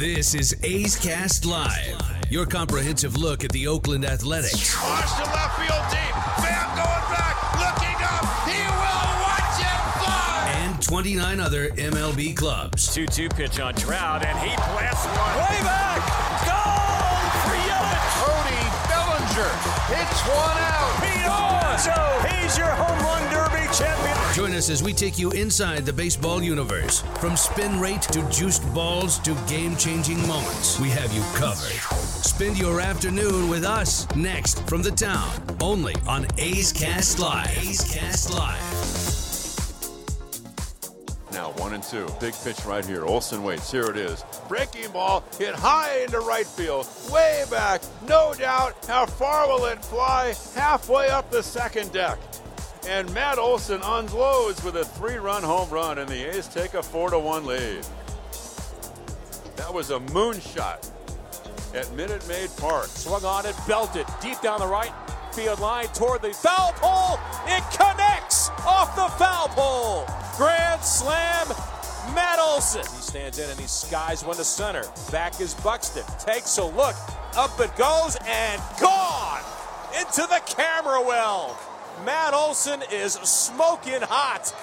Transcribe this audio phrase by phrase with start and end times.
[0.00, 4.74] This is A's Cast Live, your comprehensive look at the Oakland Athletics.
[4.80, 6.14] Watch to left field deep.
[6.40, 8.24] Bam going back, looking up.
[8.48, 10.56] He will watch it fly.
[10.56, 12.94] And 29 other MLB clubs.
[12.94, 16.00] 2 2 pitch on Trout, and he blasts one way back.
[16.48, 18.08] Goal for Yelich.
[18.24, 19.52] Cody Bellinger
[19.92, 20.96] hits one out.
[21.04, 22.00] Pete Alonso,
[22.32, 24.16] he's your home run derby champion.
[24.34, 27.02] Join us as we take you inside the baseball universe.
[27.18, 31.76] From spin rate to juiced balls to game changing moments, we have you covered.
[32.24, 35.30] Spend your afternoon with us next from the town,
[35.60, 37.56] only on A's Cast Live.
[37.58, 39.00] A's Cast Live.
[41.32, 42.06] Now one and two.
[42.20, 43.04] Big pitch right here.
[43.04, 43.70] Olson waits.
[43.70, 44.24] Here it is.
[44.48, 46.88] Breaking ball hit high into right field.
[47.10, 47.82] Way back.
[48.08, 48.84] No doubt.
[48.86, 50.34] How far will it fly?
[50.54, 52.18] Halfway up the second deck.
[52.88, 57.46] And Matt Olson unloads with a three-run home run, and the A's take a four-to-one
[57.46, 57.86] lead.
[59.56, 60.90] That was a moonshot
[61.74, 62.86] at Minute Maid Park.
[62.86, 64.92] Swung on it, belted deep down the right
[65.32, 67.18] field line toward the foul pole.
[67.46, 70.06] It connects off the foul pole.
[70.36, 71.46] Grand slam,
[72.14, 72.80] Matt Olson.
[72.80, 74.84] He stands in and he skies one to center.
[75.12, 76.04] Back is Buxton.
[76.18, 76.96] Takes a look.
[77.36, 79.40] Up it goes and gone
[79.98, 81.58] into the camera well.
[82.04, 84.54] Matt Olson is smoking hot.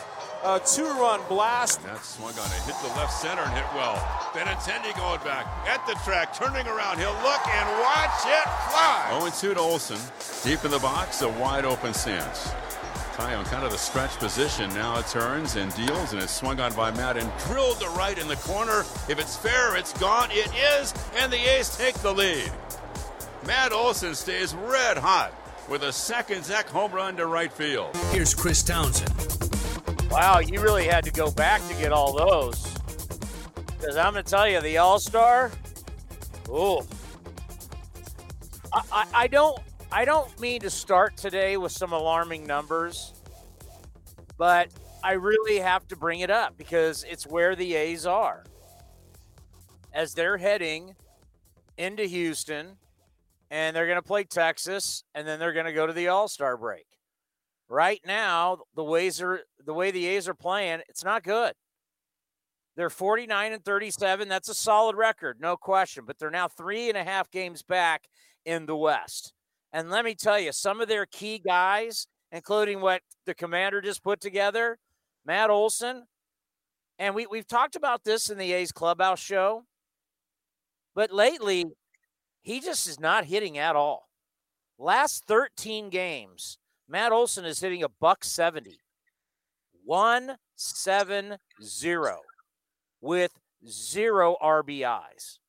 [0.43, 1.83] A two-run blast.
[1.83, 3.95] That swung on it, hit the left center and hit well.
[4.33, 6.99] Benintendi going back at the track, turning around.
[6.99, 9.17] He'll look and watch it fly.
[9.19, 9.99] 0 2 to Olson.
[10.43, 12.51] Deep in the box, a wide open stance.
[13.15, 14.69] Taillon kind of the stretch position.
[14.75, 18.17] Now it turns and deals, and it's swung on by Matt and drilled to right
[18.17, 18.81] in the corner.
[19.09, 20.29] If it's fair, it's gone.
[20.31, 22.51] It is, and the A's take the lead.
[23.45, 25.33] Matt Olson stays red hot
[25.69, 27.95] with a second Zach home run to right field.
[28.11, 29.13] Here's Chris Townsend.
[30.09, 32.73] Wow, you really had to go back to get all those.
[33.77, 35.51] Because I'm going to tell you, the All Star.
[36.49, 36.79] Ooh,
[38.73, 39.59] I, I, I don't.
[39.91, 43.13] I don't mean to start today with some alarming numbers,
[44.37, 44.69] but
[45.01, 48.43] I really have to bring it up because it's where the A's are.
[49.93, 50.95] As they're heading
[51.77, 52.77] into Houston,
[53.49, 56.27] and they're going to play Texas, and then they're going to go to the All
[56.27, 56.85] Star break.
[57.69, 61.53] Right now, the ways are the way the A's are playing, it's not good.
[62.75, 64.29] They're 49 and 37.
[64.29, 66.03] That's a solid record, no question.
[66.05, 68.03] But they're now three and a half games back
[68.45, 69.33] in the West.
[69.73, 74.03] And let me tell you, some of their key guys, including what the commander just
[74.03, 74.77] put together,
[75.25, 76.03] Matt Olson,
[76.99, 79.65] and we, we've talked about this in the A's clubhouse show.
[80.95, 81.65] But lately,
[82.47, 84.07] he just is not hitting at all.
[84.79, 88.79] Last 13 games, Matt Olson is hitting a buck 70.
[89.83, 91.39] 170
[93.01, 93.33] with
[93.67, 95.39] zero RBIs.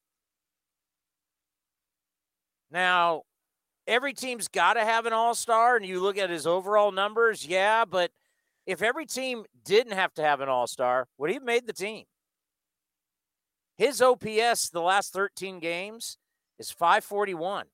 [2.69, 3.23] Now,
[3.87, 7.47] every team's got to have an all star, and you look at his overall numbers,
[7.47, 8.11] yeah, but
[8.67, 11.73] if every team didn't have to have an all star, would he have made the
[11.73, 12.07] team?
[13.77, 16.19] His OPS the last 13 games
[16.59, 17.67] is 541.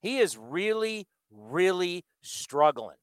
[0.00, 2.96] He is really, really struggling.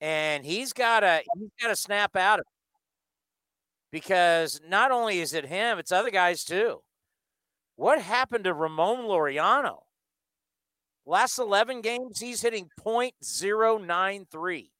[0.00, 2.52] And he's gotta he's gotta snap out of it.
[3.90, 6.80] Because not only is it him, it's other guys too.
[7.76, 9.82] What happened to Ramon Laureano?
[11.06, 14.70] Last 11 games, he's hitting .093.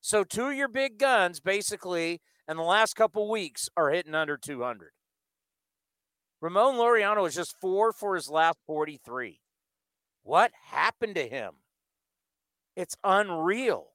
[0.00, 4.36] So two of your big guns, basically, in the last couple weeks, are hitting under
[4.36, 4.90] 200.
[6.40, 9.40] Ramon Laureano is just four for his last 43.
[10.22, 11.54] What happened to him?
[12.76, 13.88] It's unreal.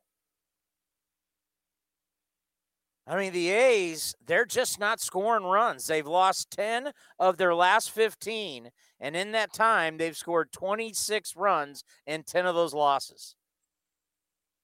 [3.08, 5.86] I mean, the A's, they're just not scoring runs.
[5.86, 8.72] They've lost 10 of their last 15.
[9.00, 13.36] And in that time, they've scored 26 runs in 10 of those losses.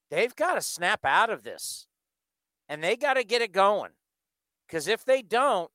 [0.09, 1.85] They've got to snap out of this.
[2.67, 3.91] And they got to get it going.
[4.67, 5.69] Because if they don't,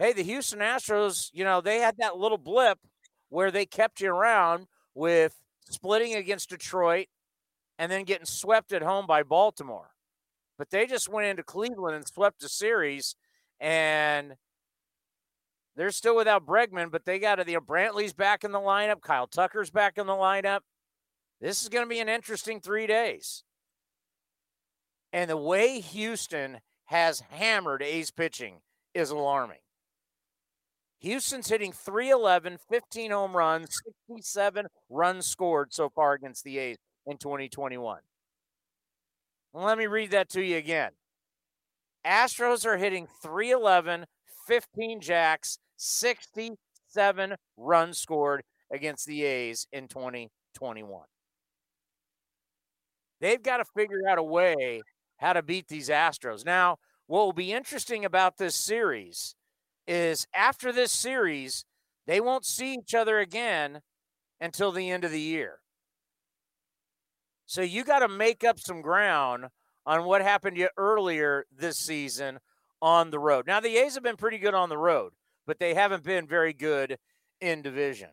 [0.00, 2.80] hey, the Houston Astros, you know, they had that little blip
[3.28, 4.66] where they kept you around
[4.96, 5.36] with
[5.70, 7.06] splitting against Detroit
[7.78, 9.92] and then getting swept at home by Baltimore
[10.60, 13.16] but they just went into Cleveland and swept the series,
[13.60, 14.34] and
[15.74, 17.48] they're still without Bregman, but they got.
[17.48, 19.00] You Brantley's back in the lineup.
[19.00, 20.60] Kyle Tucker's back in the lineup.
[21.40, 23.42] This is going to be an interesting three days.
[25.14, 28.56] And the way Houston has hammered A's pitching
[28.92, 29.60] is alarming.
[31.00, 36.76] Houston's hitting 311, 15 home runs, 67 runs scored so far against the A's
[37.06, 38.00] in 2021.
[39.54, 40.90] Let me read that to you again.
[42.06, 44.06] Astros are hitting 311,
[44.46, 48.42] 15 jacks, 67 runs scored
[48.72, 51.02] against the A's in 2021.
[53.20, 54.82] They've got to figure out a way
[55.18, 56.44] how to beat these Astros.
[56.44, 56.76] Now,
[57.06, 59.34] what will be interesting about this series
[59.86, 61.64] is after this series,
[62.06, 63.80] they won't see each other again
[64.40, 65.58] until the end of the year.
[67.46, 69.46] So you got to make up some ground
[69.86, 72.38] on what happened to you earlier this season
[72.80, 73.46] on the road.
[73.46, 75.12] Now, the A's have been pretty good on the road,
[75.46, 76.96] but they haven't been very good
[77.40, 78.10] in division.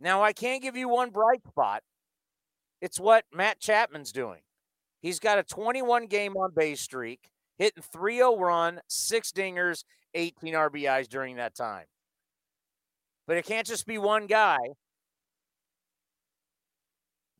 [0.00, 1.82] Now, I can't give you one bright spot.
[2.80, 4.40] It's what Matt Chapman's doing.
[5.00, 10.54] He's got a 21 game on base streak, hitting 3 0 run, six dingers, 18
[10.54, 11.86] RBIs during that time.
[13.26, 14.58] But it can't just be one guy.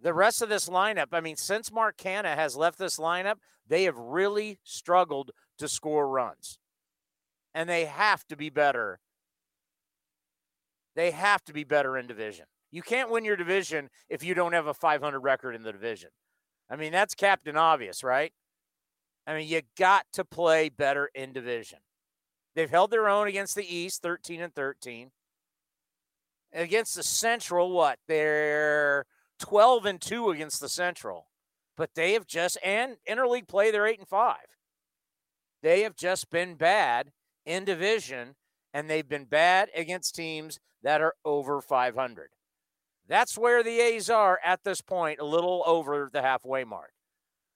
[0.01, 3.37] The rest of this lineup, I mean, since Mark Canha has left this lineup,
[3.69, 6.59] they have really struggled to score runs.
[7.55, 9.01] And they have to be better.
[10.97, 12.47] They have to be better in division.
[12.71, 16.11] You can't win your division if you don't have a 500 record in the division.
[16.71, 18.33] I mean, that's captain obvious, right?
[19.27, 21.79] I mean, you got to play better in division.
[22.55, 25.11] They've held their own against the East, 13 and 13.
[26.53, 27.99] Against the Central, what?
[28.09, 29.07] They're
[29.39, 31.29] 12 and 2 against the Central.
[31.77, 34.37] But they have just and interleague play they're 8 and 5.
[35.63, 37.13] They have just been bad
[37.47, 38.35] in division
[38.75, 42.31] and they've been bad against teams that are over 500.
[43.09, 46.93] That's where the A's are at this point, a little over the halfway mark.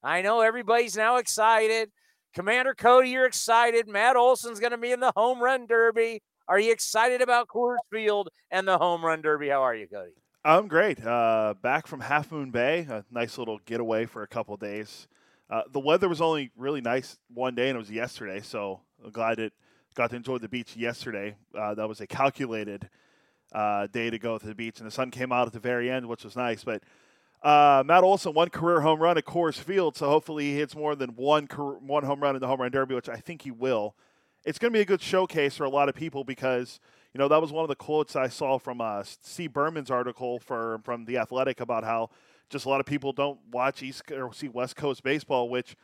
[0.03, 1.91] I know everybody's now excited.
[2.37, 3.87] Commander Cody, you're excited.
[3.87, 6.21] Matt Olson's going to be in the home run derby.
[6.47, 9.49] Are you excited about Coors Field and the home run derby?
[9.49, 10.11] How are you, Cody?
[10.45, 11.03] I'm great.
[11.03, 15.07] Uh, back from Half Moon Bay, a nice little getaway for a couple days.
[15.49, 18.39] Uh, the weather was only really nice one day, and it was yesterday.
[18.41, 19.51] So I'm glad it
[19.95, 21.35] got to enjoy the beach yesterday.
[21.57, 22.87] Uh, that was a calculated
[23.51, 25.89] uh, day to go to the beach, and the sun came out at the very
[25.89, 26.63] end, which was nice.
[26.63, 26.83] But
[27.43, 30.95] uh, Matt Olson, one career home run at Coors Field, so hopefully he hits more
[30.95, 33.95] than one one home run in the home run derby, which I think he will.
[34.45, 36.79] It's going to be a good showcase for a lot of people because
[37.13, 39.47] you know that was one of the quotes I saw from uh, C.
[39.47, 42.09] Berman's article for from the Athletic about how
[42.49, 45.75] just a lot of people don't watch East or see West Coast baseball, which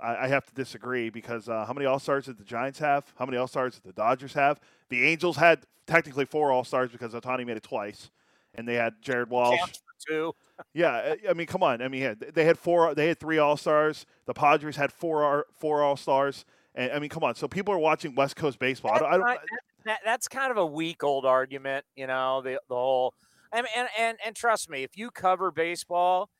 [0.00, 3.12] I, I have to disagree because uh, how many All Stars did the Giants have?
[3.18, 4.60] How many All Stars did the Dodgers have?
[4.88, 8.10] The Angels had technically four All Stars because Ohtani made it twice,
[8.54, 9.58] and they had Jared Walsh.
[10.06, 10.34] Two.
[10.74, 11.80] yeah, I mean, come on.
[11.80, 12.94] I mean, they had four.
[12.94, 14.06] They had three All Stars.
[14.26, 16.44] The Padres had four four All Stars.
[16.74, 17.34] And I mean, come on.
[17.34, 18.92] So people are watching West Coast baseball.
[18.94, 19.40] That's, I don't, I don't,
[19.84, 22.42] that, that's kind of a weak old argument, you know.
[22.42, 23.14] The the whole.
[23.52, 26.30] I mean, and and and trust me, if you cover baseball,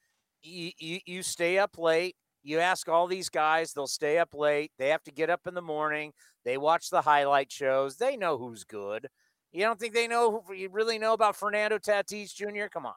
[0.43, 2.17] you, you, you stay up late.
[2.43, 4.73] You ask all these guys, they'll stay up late.
[4.79, 6.13] They have to get up in the morning.
[6.45, 7.97] They watch the highlight shows.
[7.97, 9.09] They know who's good.
[9.53, 10.43] You don't think they know?
[10.47, 12.69] who You really know about Fernando Tatis Jr.?
[12.73, 12.95] Come on.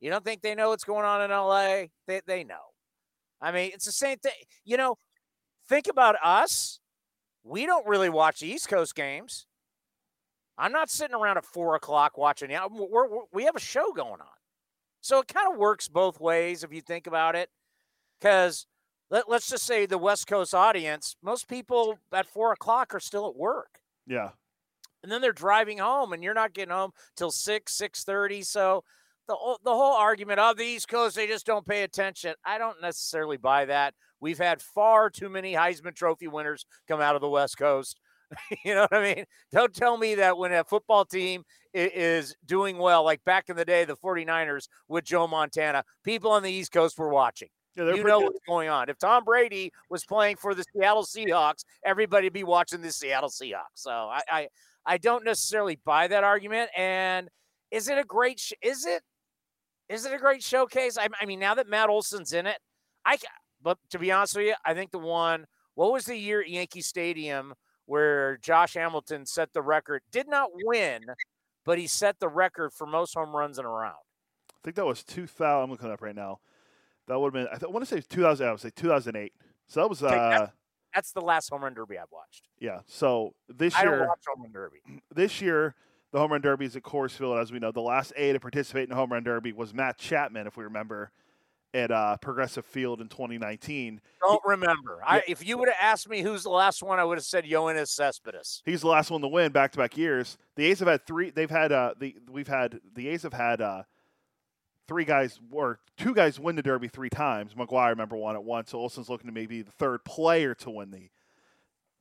[0.00, 1.86] You don't think they know what's going on in LA?
[2.06, 2.72] They they know.
[3.40, 4.32] I mean, it's the same thing.
[4.64, 4.98] You know,
[5.68, 6.80] think about us.
[7.44, 9.46] We don't really watch East Coast games.
[10.58, 12.50] I'm not sitting around at four o'clock watching.
[12.50, 14.36] We're, we're, we have a show going on.
[15.00, 17.50] So it kind of works both ways if you think about it.
[18.18, 18.66] Because
[19.10, 23.28] let, let's just say the West Coast audience, most people at four o'clock are still
[23.28, 23.80] at work.
[24.06, 24.30] Yeah.
[25.06, 28.42] And then they're driving home, and you're not getting home till six, six thirty.
[28.42, 28.82] So
[29.28, 32.34] the the whole argument of the East Coast, they just don't pay attention.
[32.44, 33.94] I don't necessarily buy that.
[34.18, 38.00] We've had far too many Heisman Trophy winners come out of the West Coast.
[38.64, 39.24] you know what I mean?
[39.52, 43.64] Don't tell me that when a football team is doing well, like back in the
[43.64, 47.48] day, the 49ers with Joe Montana, people on the East Coast were watching.
[47.76, 48.26] Yeah, you know good.
[48.26, 48.88] what's going on.
[48.88, 53.74] If Tom Brady was playing for the Seattle Seahawks, everybody'd be watching the Seattle Seahawks.
[53.74, 54.48] So I, I,
[54.86, 56.70] I don't necessarily buy that argument.
[56.76, 57.28] And
[57.70, 58.40] is it a great?
[58.40, 59.02] Sh- is it?
[59.88, 60.96] Is it a great showcase?
[60.98, 62.58] I, I mean, now that Matt Olson's in it,
[63.04, 63.18] I.
[63.62, 65.46] But to be honest with you, I think the one.
[65.74, 67.52] What was the year at Yankee Stadium
[67.86, 70.02] where Josh Hamilton set the record.
[70.12, 71.02] Did not win,
[71.64, 73.94] but he set the record for most home runs in a round.
[74.52, 75.62] I think that was 2000.
[75.62, 76.40] I'm looking up right now.
[77.06, 79.32] That would have been, I, th- I want to say 2000, I would say 2008.
[79.68, 80.02] So that was.
[80.02, 80.48] Uh,
[80.96, 82.48] that's, the last home run derby I've watched.
[82.58, 82.80] Yeah.
[82.86, 84.08] So this I year.
[84.26, 84.78] Home run derby.
[85.14, 85.74] This year,
[86.12, 87.70] the home run derby is at Coors Field, as we know.
[87.72, 90.64] The last A to participate in the home run derby was Matt Chapman, if we
[90.64, 91.10] remember
[91.76, 94.00] at uh, Progressive Field in 2019.
[94.20, 95.00] Don't remember.
[95.06, 97.44] I, if you would have asked me who's the last one, I would have said
[97.44, 98.62] Yoenis Cespedes.
[98.64, 100.38] He's the last one to win back to back years.
[100.56, 101.30] The A's have had three.
[101.30, 103.82] They've had uh, the we've had the A's have had uh,
[104.88, 107.54] three guys or two guys win the Derby three times.
[107.54, 108.70] McGwire remember won it once.
[108.70, 111.10] So Olson's looking to maybe the third player to win the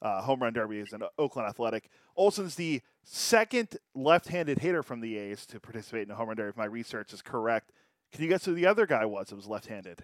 [0.01, 1.89] uh, home run derby is an Oakland Athletic.
[2.15, 6.49] Olson's the second left-handed hitter from the A's to participate in a home run derby.
[6.49, 7.71] If my research is correct,
[8.11, 9.31] can you guess who the other guy was?
[9.31, 10.03] It was left-handed.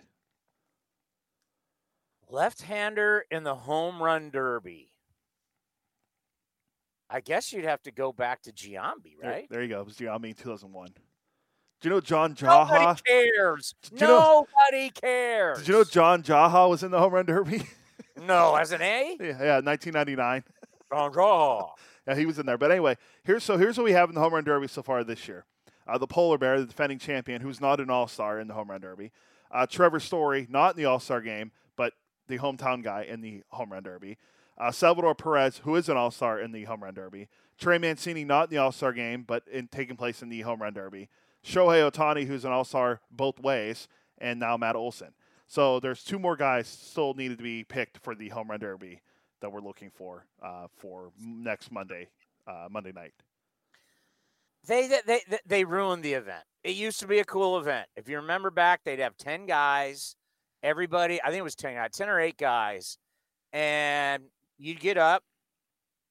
[2.30, 4.88] Left-hander in the home run derby.
[7.10, 9.50] I guess you'd have to go back to Giambi, There- right?
[9.50, 9.82] There, you go.
[9.82, 10.94] It was Giambi in 2001.
[11.82, 12.70] Do you know John Jaha?
[12.70, 13.76] Nobody cares.
[13.92, 15.58] You know- Nobody cares.
[15.60, 17.64] Did you know John Jaha was in the home run derby?
[18.24, 19.18] No, as an A?
[19.20, 20.44] yeah, yeah, 1999.
[20.92, 21.74] John Jaw.
[22.08, 22.58] Yeah, he was in there.
[22.58, 25.04] But anyway, here's so here's what we have in the home run derby so far
[25.04, 25.46] this year.
[25.88, 28.70] Uh, the polar bear, the defending champion, who's not an all star in the home
[28.72, 29.12] run derby.
[29.52, 31.94] Uh, Trevor Story, not in the all star game, but
[32.28, 34.18] the hometown guy in the home run derby.
[34.58, 37.28] Uh, Salvador Perez, who is an all star in the home run derby.
[37.60, 40.62] Trey Mancini, not in the all star game, but in taking place in the home
[40.62, 41.08] run derby.
[41.46, 45.14] Shohei Ohtani, who's an all star both ways, and now Matt Olson.
[45.48, 49.02] So there's two more guys still needed to be picked for the home run derby
[49.42, 52.10] that we're looking for uh, for next Monday,
[52.48, 53.14] uh, Monday night.
[54.68, 56.44] They, they they they ruined the event.
[56.64, 57.88] It used to be a cool event.
[57.96, 60.16] If you remember back, they'd have ten guys.
[60.62, 63.00] Everybody, I think it was ten ten or eight guys,
[63.52, 64.24] and
[64.60, 65.24] you'd get up.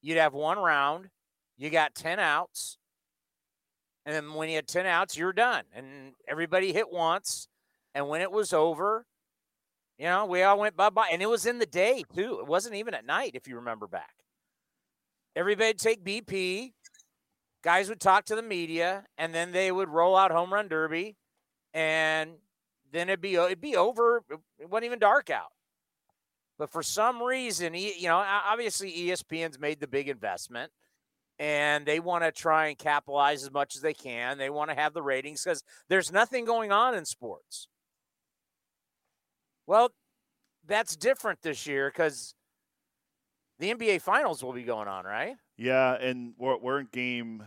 [0.03, 1.11] You'd have one round.
[1.57, 2.79] You got ten outs,
[4.07, 5.65] and then when you had ten outs, you're done.
[5.75, 7.49] And everybody hit once.
[7.95, 9.05] And when it was over,
[9.99, 11.09] you know, we all went bye bye.
[11.13, 12.39] And it was in the day too.
[12.41, 14.15] It wasn't even at night, if you remember back.
[15.37, 16.73] Everybody'd take BP
[17.63, 21.17] guys would talk to the media and then they would roll out home run derby
[21.75, 22.31] and
[22.93, 24.23] then it'd be it'd be over
[24.59, 25.53] it wasn't even dark out
[26.59, 30.73] but for some reason you know obviously espn's made the big investment
[31.41, 34.77] and they want to try and capitalize as much as they can they want to
[34.77, 37.67] have the ratings because there's nothing going on in sports
[39.67, 39.91] well
[40.67, 42.35] that's different this year because
[43.59, 47.43] the nba finals will be going on right Yeah, and we're, we're in game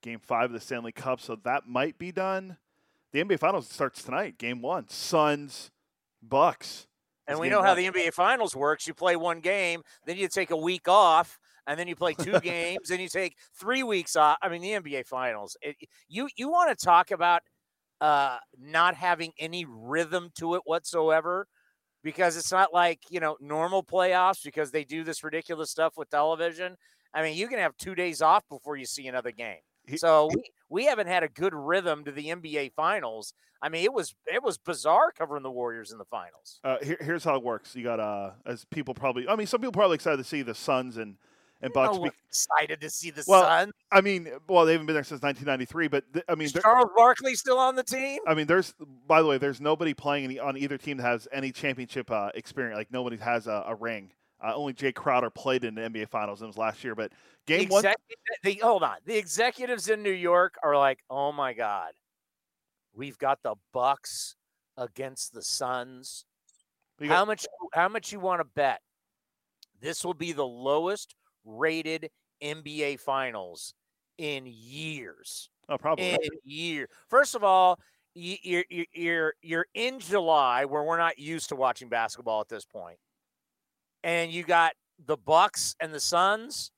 [0.00, 2.56] game five of the Stanley Cup, so that might be done.
[3.12, 4.38] The NBA Finals starts tonight.
[4.38, 5.70] Game one, Suns,
[6.22, 6.86] Bucks.
[7.26, 8.86] And we know how the NBA Finals works.
[8.86, 11.38] You play one game, then you take a week off,
[11.68, 14.38] and then you play two games, and you take three weeks off.
[14.42, 15.56] I mean, the NBA Finals.
[15.62, 15.76] It,
[16.08, 17.42] you you want to talk about
[18.00, 21.46] uh, not having any rhythm to it whatsoever,
[22.02, 26.10] because it's not like you know normal playoffs because they do this ridiculous stuff with
[26.10, 26.76] television.
[27.14, 29.58] I mean, you can have two days off before you see another game.
[29.96, 33.32] So we, we haven't had a good rhythm to the NBA Finals.
[33.62, 36.60] I mean, it was it was bizarre covering the Warriors in the finals.
[36.62, 37.74] Uh, here, here's how it works.
[37.74, 39.26] You got uh, as people probably.
[39.28, 41.16] I mean, some people probably excited to see the Suns and
[41.60, 41.96] and Bucks.
[41.96, 43.72] No be- excited to see the Well, Suns.
[43.90, 47.34] I mean, well, they haven't been there since 1993, but th- I mean, Charles Barkley
[47.34, 48.20] still on the team?
[48.26, 48.74] I mean, there's
[49.06, 52.30] by the way, there's nobody playing any, on either team that has any championship uh,
[52.34, 52.76] experience.
[52.76, 54.10] Like nobody has a, a ring.
[54.40, 56.42] Uh, only Jay Crowder played in the NBA Finals.
[56.42, 57.10] It was last year, but
[57.46, 57.84] game one.
[58.44, 58.96] the- hold on.
[59.04, 61.92] The executives in New York are like, "Oh my God,
[62.94, 64.36] we've got the Bucks
[64.76, 66.24] against the Suns.
[67.00, 67.46] we How much?
[67.74, 68.80] How much you want to bet?
[69.80, 71.14] This will be the lowest
[71.48, 72.10] rated
[72.42, 73.74] NBA Finals
[74.18, 75.50] in years.
[75.68, 76.10] oh, probably.
[76.10, 76.88] in year.
[77.08, 77.78] First of all,
[78.14, 82.64] you're you're you're you're in July where we're not used to watching basketball at this
[82.64, 82.98] point,
[84.02, 84.72] and you got
[85.06, 86.72] the Bucks and the Suns.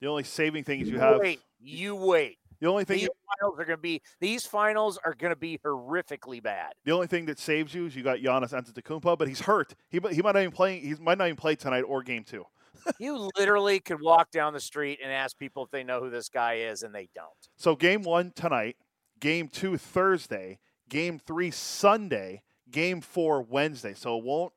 [0.00, 1.20] The only saving thing is you have.
[1.20, 2.38] wait, you wait.
[2.60, 2.98] The only thing.
[2.98, 3.08] These
[3.38, 6.72] finals are going to be these finals are going to be horrifically bad.
[6.84, 9.74] The only thing that saves you is you got Giannis Antetokounmpo, but he's hurt.
[9.88, 10.80] He he might not even play.
[10.80, 12.44] He might not even play tonight or game two.
[12.98, 16.28] You literally could walk down the street and ask people if they know who this
[16.28, 17.26] guy is, and they don't.
[17.56, 18.76] So game one tonight,
[19.20, 23.94] game two Thursday, game three Sunday, game four Wednesday.
[23.94, 24.52] So it won't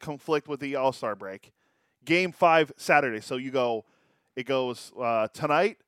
[0.00, 1.52] conflict with the All Star break.
[2.04, 3.20] Game five Saturday.
[3.20, 3.84] So you go,
[4.36, 5.78] it goes uh, tonight,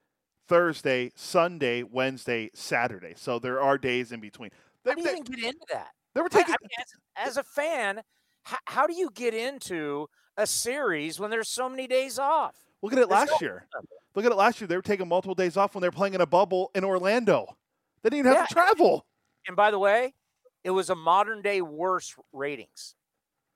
[0.46, 3.14] Thursday, Sunday, Wednesday, Saturday.
[3.16, 4.50] So there are days in between.
[4.84, 5.88] They, How do you they- even get into that?
[6.14, 6.54] they were I- I taking.
[6.60, 6.84] mean,
[7.18, 8.02] as, as a fan,
[8.42, 12.56] how, how do you get into a series when there's so many days off?
[12.82, 13.66] Look at it There's last no year.
[14.14, 14.68] Look at it last year.
[14.68, 17.56] They were taking multiple days off when they were playing in a bubble in Orlando.
[18.02, 18.46] They didn't even have Yeah.
[18.46, 19.06] to travel.
[19.46, 20.14] And by the way,
[20.62, 22.94] it was a modern day worse ratings.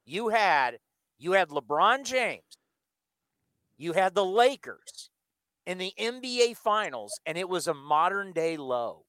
[0.04, 0.80] You had
[1.18, 2.58] you had LeBron James,
[3.76, 5.10] you had the Lakers
[5.66, 9.06] in the NBA finals, and it was a modern day low.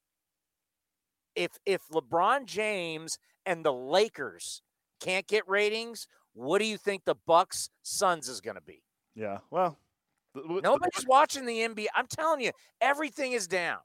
[1.36, 4.62] If if LeBron James and the Lakers
[5.00, 8.82] can't get ratings, what do you think the Bucks Suns is going to be?
[9.16, 9.40] Yeah.
[9.52, 9.78] Well.
[10.34, 11.88] th- w- Nobody's watching the NBA.
[11.96, 13.80] I'm telling you, everything is down.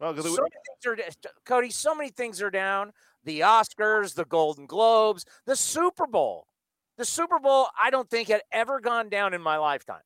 [0.00, 0.50] well, So it- many
[0.82, 0.86] things
[1.26, 1.70] are Cody.
[1.70, 2.92] So many things are down.
[3.24, 6.46] The Oscars, the Golden Globes, the Super Bowl.
[6.96, 10.02] The Super Bowl, I don't think had ever gone down in my lifetime.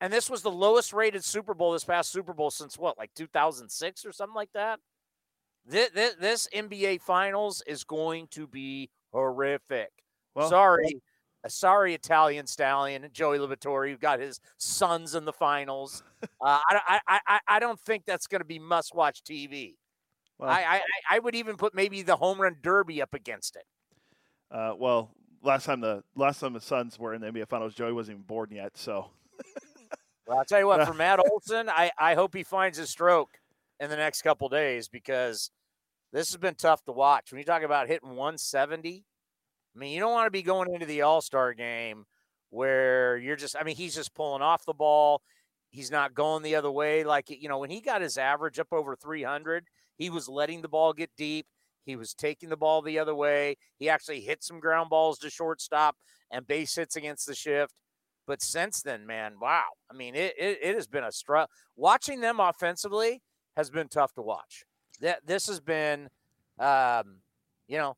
[0.00, 3.12] And this was the lowest rated Super Bowl this past Super Bowl since what, like
[3.14, 4.80] 2006 or something like that?
[5.66, 9.90] This, this, this NBA Finals is going to be horrific.
[10.34, 11.00] Well, sorry,
[11.44, 16.02] uh, sorry, Italian stallion Joey Liberatore, who got his Suns in the finals.
[16.42, 19.76] Uh, I, I, I, I don't think that's going to be must watch TV.
[20.38, 20.80] Well, I, I,
[21.12, 23.64] I would even put maybe the home run derby up against it.
[24.50, 25.10] Uh, well,
[25.42, 28.26] last time the last time the Suns were in the NBA Finals, Joey wasn't even
[28.26, 28.76] born yet.
[28.76, 29.10] So,
[30.26, 30.86] well, I'll tell you what.
[30.86, 33.30] For Matt Olson, I, I hope he finds his stroke
[33.80, 35.50] in the next couple days because
[36.12, 37.30] this has been tough to watch.
[37.30, 39.04] When you talk about hitting 170,
[39.74, 42.04] I mean, you don't want to be going into the All Star game
[42.50, 43.56] where you're just.
[43.58, 45.22] I mean, he's just pulling off the ball.
[45.70, 47.04] He's not going the other way.
[47.04, 49.64] Like you know, when he got his average up over 300,
[49.96, 51.46] he was letting the ball get deep.
[51.84, 53.56] He was taking the ball the other way.
[53.78, 55.96] He actually hit some ground balls to shortstop
[56.30, 57.74] and base hits against the shift.
[58.26, 59.64] But since then, man, wow.
[59.90, 61.48] I mean, it, it, it has been a struggle.
[61.76, 63.22] Watching them offensively
[63.56, 64.64] has been tough to watch.
[65.00, 66.08] That this has been,
[66.58, 67.20] um,
[67.68, 67.96] you know,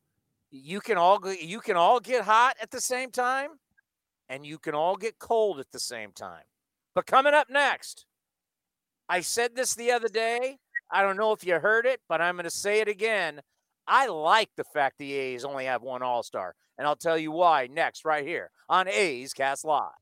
[0.50, 3.50] you can all you can all get hot at the same time,
[4.28, 6.44] and you can all get cold at the same time.
[6.94, 8.06] But coming up next,
[9.08, 10.58] I said this the other day.
[10.90, 13.40] I don't know if you heard it, but I'm going to say it again.
[13.86, 17.32] I like the fact the A's only have one All Star, and I'll tell you
[17.32, 20.01] why next, right here on A's Cast Live.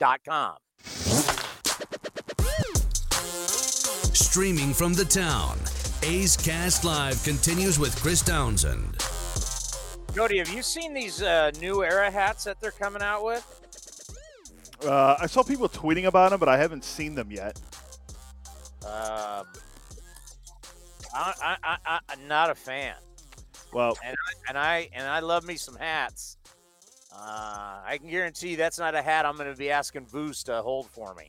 [0.00, 0.56] com.
[4.12, 5.58] Streaming from the town,
[6.02, 8.98] A's Cast Live continues with Chris Townsend.
[10.14, 13.44] Cody, have you seen these uh, new era hats that they're coming out with?
[14.84, 17.60] Uh, I saw people tweeting about them, but I haven't seen them yet.
[18.84, 19.46] Um,
[21.14, 22.94] I, I, I, I'm not a fan.
[23.72, 26.35] Well, and I, and I and I love me some hats.
[27.18, 30.42] Uh, I can guarantee you that's not a hat I'm going to be asking Voos
[30.44, 31.28] to hold for me.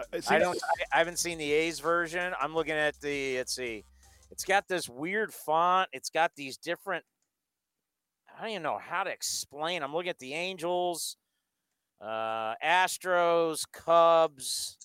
[0.00, 0.58] Uh, I don't.
[0.62, 2.32] I, I haven't seen the A's version.
[2.40, 3.36] I'm looking at the.
[3.36, 3.84] Let's see.
[4.30, 5.88] It's got this weird font.
[5.92, 7.04] It's got these different.
[8.28, 9.82] I don't even know how to explain.
[9.82, 11.16] I'm looking at the Angels,
[12.00, 14.78] uh, Astros, Cubs.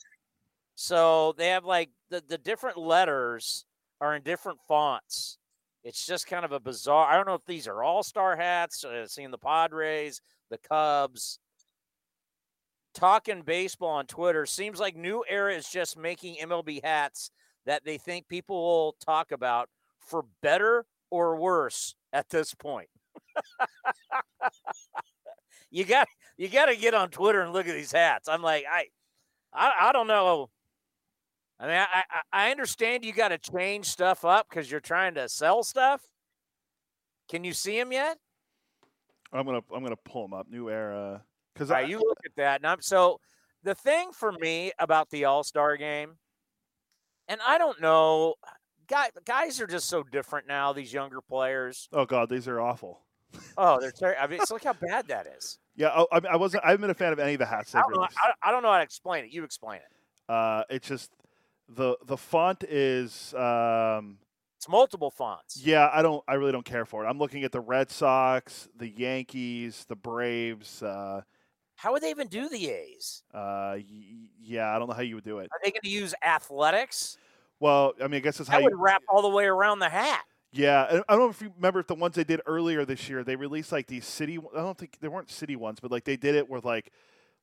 [0.75, 3.65] So they have like the the different letters
[4.01, 5.37] are in different fonts.
[5.83, 7.11] It's just kind of a bizarre.
[7.11, 8.83] I don't know if these are all star hats.
[8.83, 11.39] Uh, seeing the Padres, the Cubs.
[12.93, 17.31] Talking baseball on Twitter seems like New Era is just making MLB hats
[17.65, 19.67] that they think people will talk about
[19.99, 22.89] for better or worse at this point.
[25.71, 28.27] you got you got to get on Twitter and look at these hats.
[28.27, 28.85] I'm like, I,
[29.53, 30.49] I, I don't know
[31.63, 35.29] I mean, I I, understand you got to change stuff up because you're trying to
[35.29, 36.01] sell stuff.
[37.29, 38.17] Can you see him yet?
[39.31, 40.47] I'm gonna I'm gonna pull him up.
[40.49, 41.23] New era
[41.53, 42.59] because right, you look at that.
[42.59, 43.21] And I'm, so
[43.63, 46.17] the thing for me about the All Star game,
[47.29, 48.35] and I don't know,
[48.87, 50.73] guy, guys are just so different now.
[50.73, 51.87] These younger players.
[51.93, 52.99] Oh God, these are awful.
[53.57, 54.21] Oh, they're terrible.
[54.21, 55.59] I mean, it's look how bad that is.
[55.77, 56.65] Yeah, oh, I, I wasn't.
[56.65, 57.73] I haven't been a fan of any of the hats.
[57.73, 59.31] I don't, know, I, I don't know how to explain it.
[59.31, 60.31] You explain it.
[60.31, 61.09] Uh, it's just
[61.69, 64.17] the the font is um,
[64.57, 65.61] it's multiple fonts.
[65.63, 66.23] Yeah, I don't.
[66.27, 67.07] I really don't care for it.
[67.07, 70.81] I'm looking at the Red Sox, the Yankees, the Braves.
[70.81, 71.21] Uh,
[71.75, 73.23] how would they even do the A's?
[73.33, 75.49] Uh, y- yeah, I don't know how you would do it.
[75.51, 77.17] Are they going to use athletics?
[77.59, 79.79] Well, I mean, I guess that's that how would you wrap all the way around
[79.79, 80.23] the hat.
[80.53, 83.23] Yeah, I don't know if you remember if the ones they did earlier this year.
[83.23, 84.37] They released like these city.
[84.37, 86.91] I don't think they weren't city ones, but like they did it with like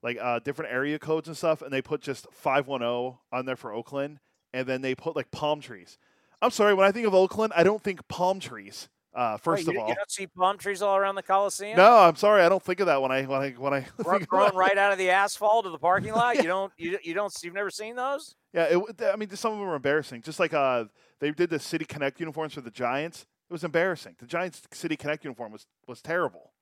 [0.02, 3.46] like uh, different area codes and stuff, and they put just five one zero on
[3.46, 4.18] there for Oakland,
[4.52, 5.98] and then they put like palm trees.
[6.42, 8.88] I'm sorry, when I think of Oakland, I don't think palm trees.
[9.12, 11.76] Uh, first Wait, of all, you don't see palm trees all around the Coliseum.
[11.76, 14.22] No, I'm sorry, I don't think of that when I when I when I Run,
[14.22, 16.36] growing right out of the asphalt of the parking lot.
[16.36, 18.36] You don't you, you don't you've never seen those?
[18.52, 20.22] Yeah, it, I mean some of them are embarrassing.
[20.22, 20.84] Just like uh,
[21.18, 23.26] they did the City Connect uniforms for the Giants.
[23.48, 24.14] It was embarrassing.
[24.20, 26.52] The Giants City Connect uniform was was terrible.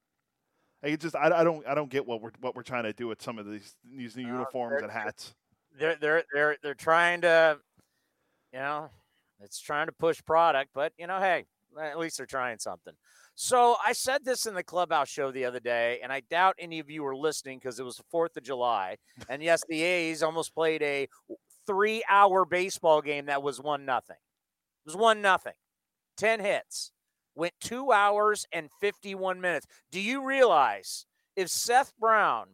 [0.82, 3.08] I just I, I don't I don't get what we're what we're trying to do
[3.08, 5.34] with some of these these new uh, uniforms and hats.
[5.78, 7.58] They're they're they're they're trying to
[8.52, 8.90] you know,
[9.40, 11.46] it's trying to push product, but you know, hey,
[11.80, 12.94] at least they're trying something.
[13.34, 16.80] So I said this in the clubhouse show the other day, and I doubt any
[16.80, 18.96] of you were listening because it was the 4th of July.
[19.28, 21.08] And yes, the A's almost played a
[21.66, 24.16] three hour baseball game that was one nothing.
[24.16, 25.52] It was one nothing.
[26.16, 26.90] 10 hits.
[27.38, 29.64] Went two hours and 51 minutes.
[29.92, 32.48] Do you realize if Seth Brown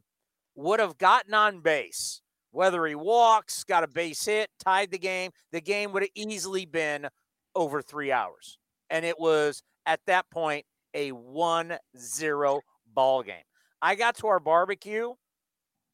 [0.54, 2.20] would have gotten on base,
[2.50, 6.66] whether he walks, got a base hit, tied the game, the game would have easily
[6.66, 7.08] been
[7.54, 8.58] over three hours.
[8.90, 12.60] And it was at that point a 1 0
[12.92, 13.36] ball game.
[13.80, 15.14] I got to our barbecue,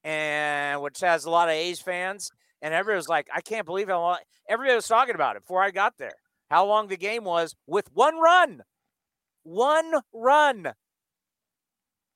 [0.02, 3.86] and which has a lot of A's fans, and everybody was like, I can't believe
[3.86, 6.16] how long everybody was talking about it before I got there.
[6.50, 8.62] How long the game was with one run.
[9.42, 10.72] One run.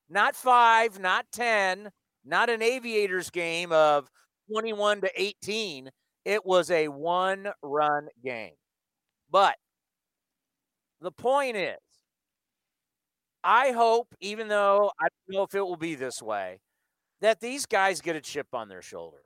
[0.09, 1.91] Not five, not 10,
[2.25, 4.09] not an aviators game of
[4.51, 5.91] 21 to 18.
[6.25, 8.55] It was a one run game.
[9.31, 9.57] But
[11.01, 11.79] the point is,
[13.43, 16.61] I hope, even though I don't know if it will be this way,
[17.21, 19.23] that these guys get a chip on their shoulder.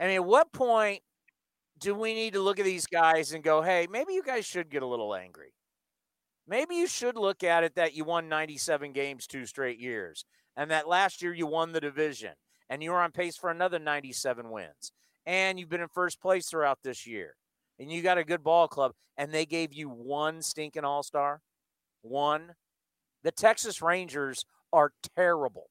[0.00, 1.02] I mean, at what point
[1.78, 4.70] do we need to look at these guys and go, hey, maybe you guys should
[4.70, 5.52] get a little angry?
[6.46, 10.24] Maybe you should look at it that you won 97 games two straight years,
[10.56, 12.32] and that last year you won the division,
[12.68, 14.92] and you were on pace for another 97 wins,
[15.24, 17.34] and you've been in first place throughout this year,
[17.78, 21.40] and you got a good ball club, and they gave you one stinking all star.
[22.02, 22.54] One.
[23.22, 25.70] The Texas Rangers are terrible.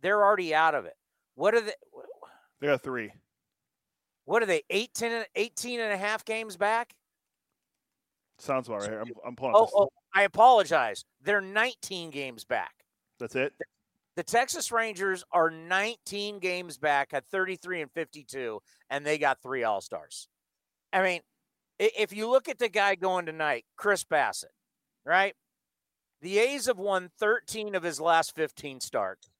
[0.00, 0.94] They're already out of it.
[1.34, 1.72] What are they?
[2.60, 3.12] They got three.
[4.24, 4.62] What are they?
[4.70, 6.94] 18, 18 and a half games back?
[8.38, 8.92] Sounds about right.
[8.92, 9.54] I'm, I'm pulling.
[9.54, 11.04] Oh, oh, I apologize.
[11.22, 12.84] They're 19 games back.
[13.18, 13.52] That's it.
[14.16, 19.64] The Texas Rangers are 19 games back at 33 and 52, and they got three
[19.64, 20.28] All Stars.
[20.92, 21.20] I mean,
[21.80, 24.54] if you look at the guy going tonight, Chris Bassitt,
[25.04, 25.34] right?
[26.22, 29.30] The A's have won 13 of his last 15 starts.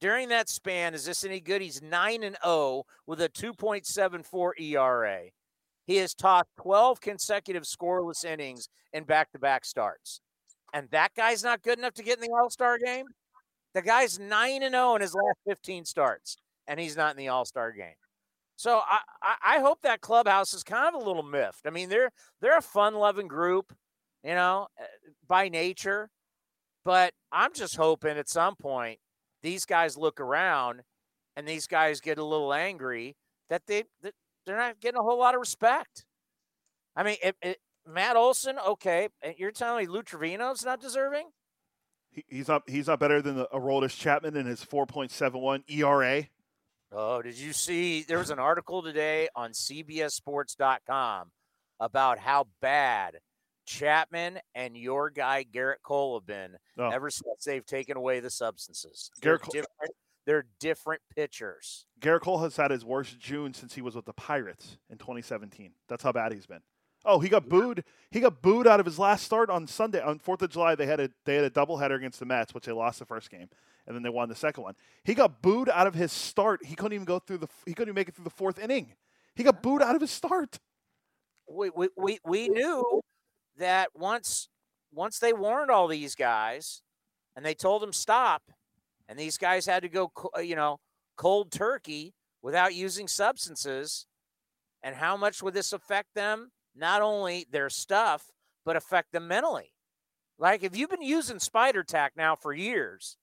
[0.00, 1.60] During that span, is this any good?
[1.62, 5.20] He's 9 and 0 with a 2.74 ERA.
[5.86, 10.20] He has tossed 12 consecutive scoreless innings in back to back starts.
[10.72, 13.06] And that guy's not good enough to get in the All Star game?
[13.74, 17.28] The guy's 9 and 0 in his last 15 starts, and he's not in the
[17.28, 17.94] All Star game.
[18.56, 21.66] So I, I, I hope that clubhouse is kind of a little miffed.
[21.66, 23.72] I mean, they're they're a fun loving group,
[24.22, 24.84] you know, eh,
[25.26, 26.10] by nature.
[26.84, 28.98] But I'm just hoping at some point
[29.42, 30.82] these guys look around
[31.36, 33.16] and these guys get a little angry
[33.50, 34.14] that they that
[34.46, 36.04] they're not getting a whole lot of respect.
[36.94, 41.30] I mean, it, it, Matt Olson, okay, eh, you're telling me Lou Trivino's not deserving?
[42.10, 42.62] He, he's not.
[42.68, 46.24] He's not better than the Aroldis Chapman in his 4.71 ERA.
[46.92, 48.02] Oh, did you see?
[48.02, 51.30] There was an article today on CBSSports.com
[51.80, 53.18] about how bad
[53.64, 56.90] Chapman and your guy Gerrit Cole have been oh.
[56.90, 59.10] ever since they've taken away the substances.
[59.22, 59.92] Gerrit different.
[60.24, 61.86] They're different pitchers.
[62.00, 65.72] Gerrit Cole has had his worst June since he was with the Pirates in 2017.
[65.88, 66.60] That's how bad he's been.
[67.04, 67.84] Oh, he got booed.
[68.10, 70.74] He got booed out of his last start on Sunday on Fourth of July.
[70.76, 73.30] They had a they had a doubleheader against the Mets, which they lost the first
[73.30, 73.48] game,
[73.86, 74.74] and then they won the second one.
[75.02, 76.64] He got booed out of his start.
[76.64, 77.48] He couldn't even go through the.
[77.66, 78.94] He couldn't even make it through the fourth inning.
[79.34, 80.60] He got booed out of his start.
[81.48, 83.00] We we we, we knew
[83.58, 84.48] that once
[84.92, 86.82] once they warned all these guys,
[87.34, 88.42] and they told them stop,
[89.12, 90.80] and these guys had to go, uh, you know,
[91.16, 94.06] cold turkey without using substances.
[94.82, 96.50] And how much would this affect them?
[96.74, 98.30] not only their stuff,
[98.64, 99.72] but affect them mentally.
[100.38, 103.16] Like if you've been using Spider Tack now for years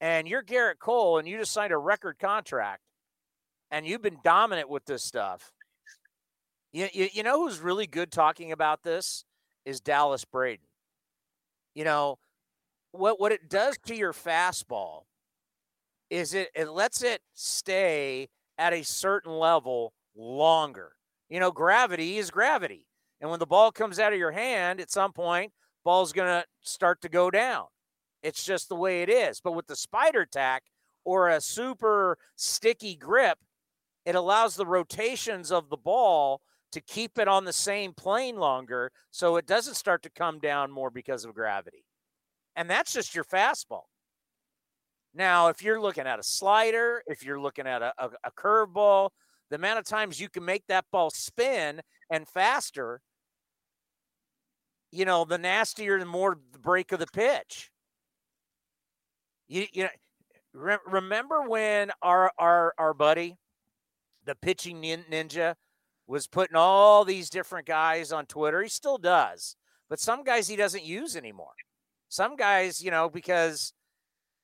[0.00, 2.82] and you're Gerrit Cole and you just signed a record contract
[3.70, 5.52] and you've been dominant with this stuff,
[6.72, 9.24] you, you, you know who's really good talking about this
[9.64, 10.66] is Dallas Braden.
[11.74, 12.18] You know,
[12.92, 15.02] what, what it does to your fastball
[16.10, 20.92] is it, it lets it stay at a certain level longer.
[21.28, 22.86] You know, gravity is gravity.
[23.20, 25.52] And when the ball comes out of your hand at some point,
[25.84, 27.66] ball's going to start to go down.
[28.22, 29.40] It's just the way it is.
[29.40, 30.64] But with the spider tack
[31.04, 33.38] or a super sticky grip,
[34.04, 36.40] it allows the rotations of the ball
[36.72, 40.70] to keep it on the same plane longer so it doesn't start to come down
[40.70, 41.84] more because of gravity.
[42.54, 43.84] And that's just your fastball.
[45.16, 49.08] Now, if you're looking at a slider, if you're looking at a, a, a curveball,
[49.48, 53.00] the amount of times you can make that ball spin and faster,
[54.92, 57.70] you know, the nastier, the more the break of the pitch.
[59.48, 59.88] You, you know,
[60.52, 63.36] re- remember when our our our buddy,
[64.26, 65.54] the pitching ninja,
[66.06, 68.62] was putting all these different guys on Twitter.
[68.62, 69.56] He still does,
[69.88, 71.54] but some guys he doesn't use anymore.
[72.08, 73.72] Some guys, you know, because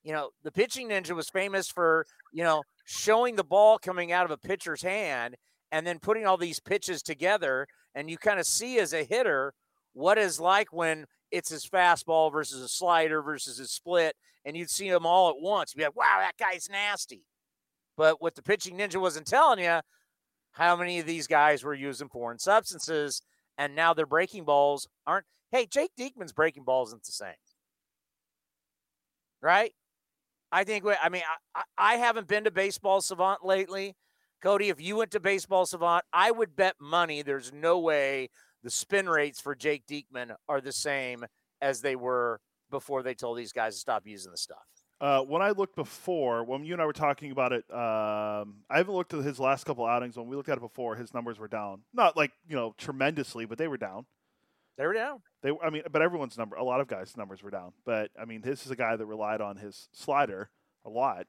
[0.03, 4.25] you know the pitching ninja was famous for you know showing the ball coming out
[4.25, 5.37] of a pitcher's hand
[5.71, 9.55] and then putting all these pitches together, and you kind of see as a hitter
[9.95, 14.71] what is like when it's his fastball versus a slider versus a split, and you'd
[14.71, 15.73] see them all at once.
[15.75, 17.25] You'd be like, wow, that guy's nasty.
[17.97, 19.81] But what the pitching ninja wasn't telling you,
[20.53, 23.23] how many of these guys were using foreign substances,
[23.57, 25.27] and now their breaking balls aren't.
[25.51, 27.35] Hey, Jake Diekman's breaking balls isn't the same,
[29.41, 29.73] right?
[30.53, 30.85] I think.
[31.03, 31.23] I mean,
[31.55, 33.97] I, I haven't been to Baseball Savant lately.
[34.43, 38.29] Cody, if you went to Baseball Savant, I would bet money there's no way
[38.62, 41.25] the spin rates for Jake Diekman are the same
[41.61, 44.59] as they were before they told these guys to stop using the stuff.
[45.01, 48.77] Uh, when I looked before, when you and I were talking about it, um, I
[48.77, 50.17] haven't looked at his last couple outings.
[50.17, 51.83] When we looked at it before, his numbers were down.
[51.93, 54.07] Not like you know tremendously, but they were down.
[54.77, 55.21] They were down.
[55.43, 57.73] They, I mean, but everyone's number, a lot of guys' numbers were down.
[57.85, 60.51] But I mean, this is a guy that relied on his slider
[60.85, 61.27] a lot.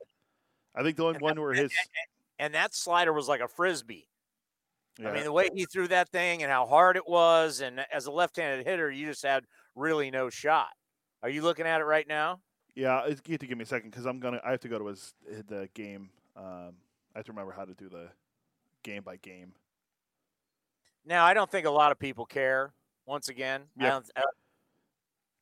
[0.75, 1.71] I think the only and one that, where his
[2.39, 4.07] and, that slider was like a frisbee.
[4.99, 5.09] Yeah.
[5.09, 8.05] I mean, the way he threw that thing and how hard it was, and as
[8.05, 9.43] a left-handed hitter, you just had
[9.75, 10.69] really no shot.
[11.21, 12.41] Are you looking at it right now?
[12.75, 14.39] Yeah, you have to give me a second because I'm gonna.
[14.43, 15.13] I have to go to his
[15.47, 16.09] the game.
[16.35, 16.73] Um,
[17.13, 18.07] I have to remember how to do the
[18.83, 19.53] game by game.
[21.05, 22.73] Now, I don't think a lot of people care.
[23.05, 23.99] Once again, yeah.
[23.99, 24.21] do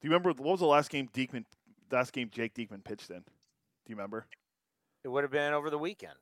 [0.02, 1.46] you remember what was the last game Diekman?
[1.92, 3.20] Last game Jake Diekman pitched in.
[3.20, 3.24] Do
[3.88, 4.26] you remember?
[5.04, 6.16] It would have been over the weekend.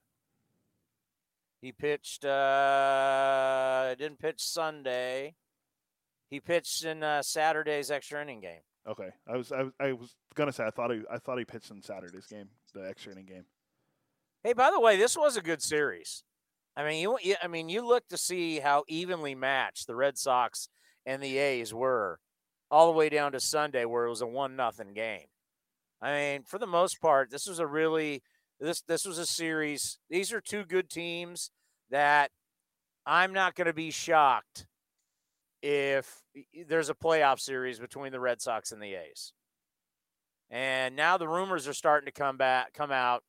[1.61, 2.25] He pitched.
[2.25, 5.35] uh Didn't pitch Sunday.
[6.29, 8.61] He pitched in uh, Saturday's extra inning game.
[8.87, 11.45] Okay, I was I was, I was gonna say I thought he I thought he
[11.45, 13.45] pitched in Saturday's game, the extra inning game.
[14.43, 16.23] Hey, by the way, this was a good series.
[16.77, 20.69] I mean, you I mean you look to see how evenly matched the Red Sox
[21.05, 22.19] and the A's were,
[22.69, 25.27] all the way down to Sunday where it was a one nothing game.
[26.01, 28.23] I mean, for the most part, this was a really
[28.59, 29.99] this this was a series.
[30.09, 31.51] These are two good teams
[31.89, 32.31] that
[33.05, 34.65] I'm not going to be shocked
[35.61, 36.21] if
[36.67, 39.33] there's a playoff series between the Red Sox and the A's.
[40.49, 43.23] And now the rumors are starting to come back come out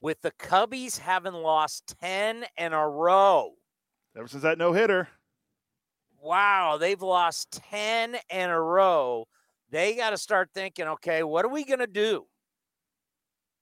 [0.00, 3.54] with the Cubbies having lost 10 in a row.
[4.16, 5.08] Ever since that no hitter.
[6.20, 9.26] Wow, they've lost 10 in a row.
[9.70, 12.26] They got to start thinking, okay, what are we going to do?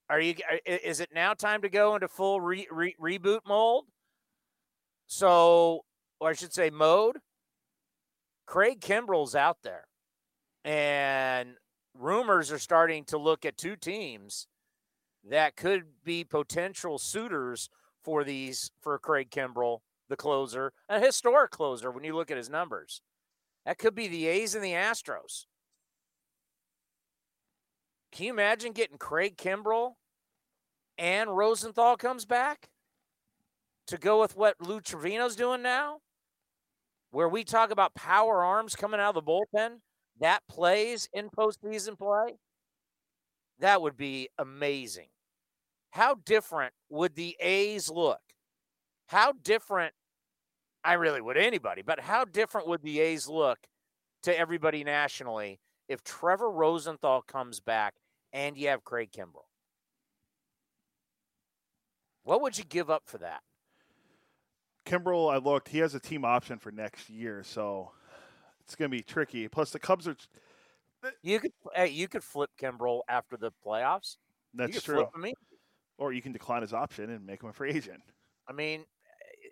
[0.08, 0.34] Are you?
[0.50, 3.86] Uh, is it now time to go into full re, re, reboot mold?
[5.06, 5.84] So,
[6.20, 7.18] or I should say, mode.
[8.46, 9.88] Craig Kimbrel's out there,
[10.64, 11.56] and
[11.94, 14.46] rumors are starting to look at two teams
[15.28, 17.68] that could be potential suitors
[18.04, 22.50] for these for Craig Kimbrel, the closer, a historic closer when you look at his
[22.50, 23.02] numbers.
[23.64, 25.46] That could be the A's and the Astros.
[28.12, 29.94] Can you imagine getting Craig Kimbrel
[30.96, 32.68] and Rosenthal comes back
[33.88, 35.98] to go with what Lou Trivino's doing now?
[37.10, 39.80] Where we talk about power arms coming out of the bullpen,
[40.20, 42.38] that plays in postseason play.
[43.58, 45.08] That would be amazing.
[45.90, 48.20] How different would the A's look?
[49.06, 49.94] How different,
[50.84, 53.58] I really would anybody, but how different would the A's look
[54.24, 57.94] to everybody nationally if Trevor Rosenthal comes back
[58.32, 59.46] and you have Craig Kimbrel.
[62.24, 63.42] What would you give up for that?
[64.84, 67.92] Kimbrel, I looked, he has a team option for next year, so
[68.64, 69.46] it's going to be tricky.
[69.48, 70.16] Plus, the Cubs are.
[71.22, 74.16] You could hey, you could flip Kimbrel after the playoffs.
[74.54, 75.06] That's true.
[75.98, 78.02] Or you can decline his option and make him a free agent.
[78.48, 78.84] I mean,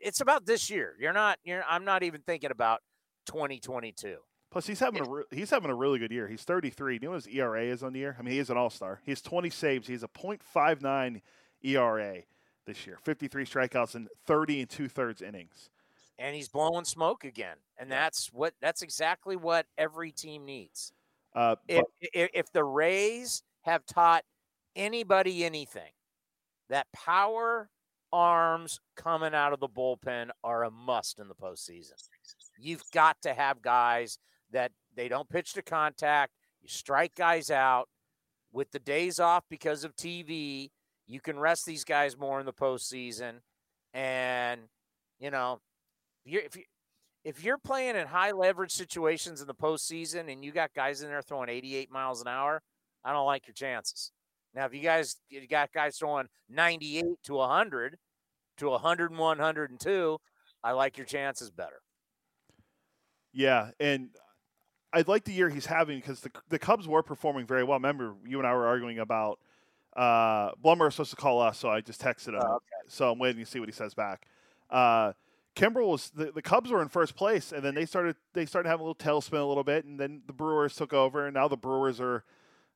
[0.05, 0.95] it's about this year.
[1.01, 1.39] You're not.
[1.45, 1.65] You're.
[1.69, 2.81] I'm not even thinking about
[3.27, 4.17] 2022.
[4.51, 6.29] Plus, he's having a re- he's having a really good year.
[6.29, 6.95] He's 33.
[6.95, 8.17] You know what his ERA is on the year?
[8.19, 9.01] I mean, he is an All Star.
[9.05, 9.89] He has 20 saves.
[9.89, 11.21] He has a .59
[11.65, 12.19] ERA
[12.67, 12.99] this year.
[13.03, 15.71] 53 strikeouts in 30 and two thirds innings.
[16.19, 20.93] And he's blowing smoke again, and that's what that's exactly what every team needs.
[21.35, 24.23] Uh, if, if, if the Rays have taught
[24.77, 25.91] anybody anything,
[26.69, 27.69] that power
[28.15, 31.95] arms coming out of the bullpen are a must in the postseason.
[32.57, 34.19] You've got to have guys
[34.53, 36.33] that they don't pitch to contact.
[36.63, 37.89] You strike guys out
[38.53, 40.71] with the days off because of TV.
[41.09, 43.41] You can rest these guys more in the postseason,
[43.93, 44.61] and
[45.19, 45.59] you know,
[46.25, 46.63] if you're, if you
[47.25, 51.09] if you're playing in high leverage situations in the postseason and you got guys in
[51.09, 52.63] there throwing 88 miles an hour,
[53.05, 54.13] I don't like your chances.
[54.55, 57.99] Now, if you guys you got guys throwing 98 to 100
[58.59, 60.19] to 101, 102,
[60.63, 61.83] I like your chances better.
[63.33, 64.11] Yeah, and
[64.93, 67.79] I like the year he's having because the the Cubs were performing very well.
[67.79, 69.41] Remember, you and I were arguing about
[69.97, 72.43] uh, Blummer was supposed to call us, so I just texted him.
[72.43, 72.89] Oh, okay.
[72.89, 74.27] So I'm waiting to see what he says back.
[74.71, 75.13] Uh,
[75.57, 78.69] Kimbrel was the, the Cubs were in first place, and then they started they started
[78.69, 81.49] having a little tailspin a little bit, and then the Brewers took over, and now
[81.49, 82.25] the Brewers are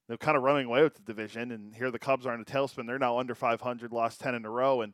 [0.08, 2.44] they're kind of running away with the division, and here the Cubs are in a
[2.44, 2.86] tailspin.
[2.86, 4.92] They're now under 500, lost 10 in a row, and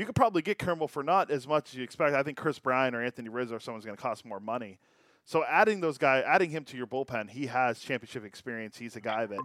[0.00, 2.16] you could probably get Kimbrel for not as much as you expect.
[2.16, 4.78] I think Kris Bryant or Anthony Rizzo or someone's going to cost more money.
[5.26, 8.78] So adding those guys, adding him to your bullpen, he has championship experience.
[8.78, 9.38] He's a guy that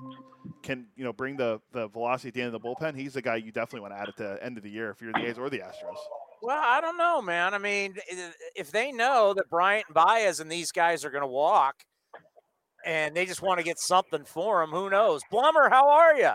[0.64, 2.96] can, you know, bring the, the velocity at the end of the bullpen.
[2.96, 5.02] He's a guy you definitely want to add at the end of the year if
[5.02, 5.98] you're the A's or the Astros.
[6.42, 7.54] Well, I don't know, man.
[7.54, 7.96] I mean,
[8.56, 11.76] if they know that Bryant and Baez and these guys are going to walk,
[12.86, 15.22] and they just want to get something for them, who knows?
[15.30, 16.32] Blummer, how are you?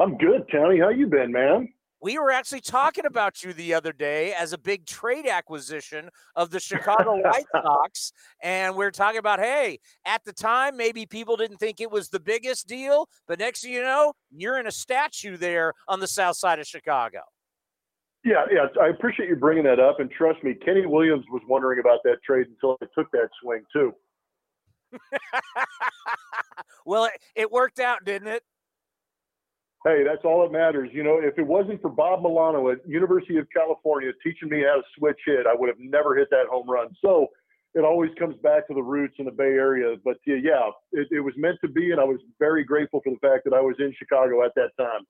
[0.00, 0.78] I'm good, Tony.
[0.78, 1.68] How you been, man?
[2.00, 6.50] We were actually talking about you the other day as a big trade acquisition of
[6.50, 8.12] the Chicago White Sox.
[8.40, 12.08] And we are talking about, hey, at the time, maybe people didn't think it was
[12.08, 16.06] the biggest deal, but next thing you know, you're in a statue there on the
[16.06, 17.20] south side of Chicago.
[18.24, 20.00] Yeah, yeah, I appreciate you bringing that up.
[20.00, 23.62] And trust me, Kenny Williams was wondering about that trade until I took that swing,
[23.72, 23.92] too.
[26.86, 28.42] well, it, it worked out, didn't it?
[29.84, 30.90] Hey, that's all that matters.
[30.92, 34.76] You know, if it wasn't for Bob Milano at University of California teaching me how
[34.76, 36.88] to switch hit, I would have never hit that home run.
[37.04, 37.28] So
[37.74, 39.96] it always comes back to the roots in the Bay Area.
[40.04, 43.18] But yeah, it, it was meant to be, and I was very grateful for the
[43.20, 45.06] fact that I was in Chicago at that time.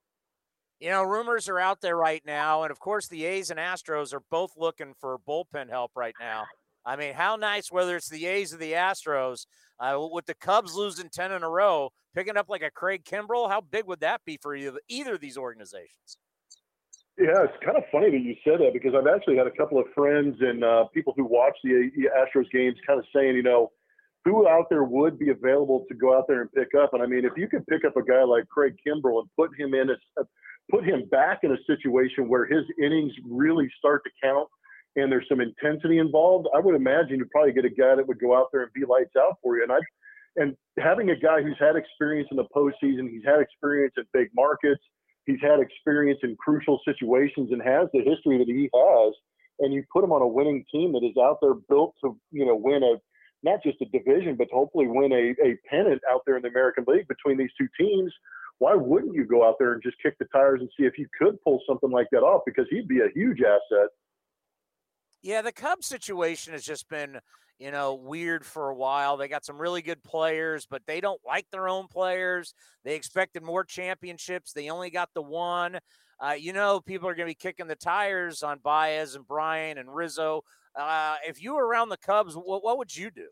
[0.79, 4.13] You know, rumors are out there right now, and of course, the A's and Astros
[4.13, 6.45] are both looking for bullpen help right now.
[6.89, 9.45] I mean, how nice, whether it's the A's or the Astros,
[9.79, 13.47] uh, with the Cubs losing 10 in a row, picking up like a Craig Kimbrel,
[13.47, 16.17] how big would that be for either, either of these organizations?
[17.19, 19.77] Yeah, it's kind of funny that you said that because I've actually had a couple
[19.77, 23.71] of friends and uh, people who watch the Astros games kind of saying, you know,
[24.25, 26.95] who out there would be available to go out there and pick up?
[26.95, 29.51] And I mean, if you could pick up a guy like Craig Kimbrel and put
[29.59, 30.23] him in a,
[30.71, 34.49] put him back in a situation where his innings really start to count
[34.99, 38.19] and there's some intensity involved, I would imagine you'd probably get a guy that would
[38.19, 39.63] go out there and be lights out for you.
[39.63, 39.79] And I,
[40.35, 44.29] and having a guy who's had experience in the postseason, he's had experience at big
[44.35, 44.81] markets,
[45.25, 49.13] he's had experience in crucial situations, and has the history that he has.
[49.59, 52.45] And you put him on a winning team that is out there built to, you
[52.45, 52.95] know, win a
[53.43, 56.83] not just a division, but hopefully win a, a pennant out there in the American
[56.87, 58.11] League between these two teams.
[58.57, 61.07] Why wouldn't you go out there and just kick the tires and see if you
[61.17, 62.41] could pull something like that off?
[62.45, 63.87] Because he'd be a huge asset
[65.21, 67.19] yeah, the Cubs situation has just been,
[67.57, 69.17] you know, weird for a while.
[69.17, 72.53] They got some really good players, but they don't like their own players.
[72.85, 74.53] They expected more championships.
[74.53, 75.79] They only got the one.
[76.21, 79.79] Uh, you know, people are going to be kicking the tires on Baez and Bryant
[79.79, 80.43] and Rizzo.
[80.77, 83.27] Uh, if you were around the Cubs, what, what would you do?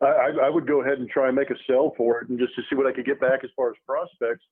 [0.00, 2.54] I, I would go ahead and try and make a sell for it and just
[2.54, 4.44] to see what I could get back as far as prospects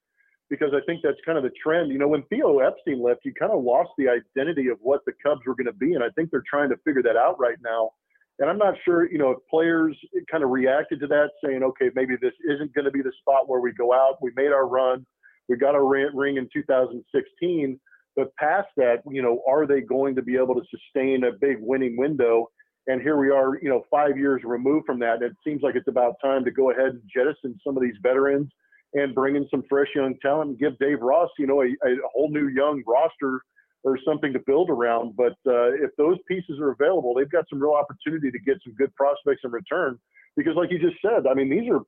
[0.52, 1.90] because I think that's kind of the trend.
[1.90, 5.12] You know, when Theo Epstein left, you kind of lost the identity of what the
[5.24, 7.56] Cubs were going to be, and I think they're trying to figure that out right
[7.64, 7.92] now.
[8.38, 9.96] And I'm not sure, you know, if players
[10.30, 13.48] kind of reacted to that, saying, okay, maybe this isn't going to be the spot
[13.48, 14.18] where we go out.
[14.20, 15.06] We made our run.
[15.48, 17.80] We got our ring in 2016.
[18.14, 21.56] But past that, you know, are they going to be able to sustain a big
[21.60, 22.50] winning window?
[22.88, 25.22] And here we are, you know, five years removed from that.
[25.22, 27.96] And it seems like it's about time to go ahead and jettison some of these
[28.02, 28.50] veterans
[28.94, 31.96] and bring in some fresh young talent and give Dave Ross, you know, a, a
[32.12, 33.42] whole new young roster
[33.84, 35.16] or something to build around.
[35.16, 38.74] But uh, if those pieces are available, they've got some real opportunity to get some
[38.74, 39.98] good prospects in return.
[40.36, 41.80] Because, like you just said, I mean, these are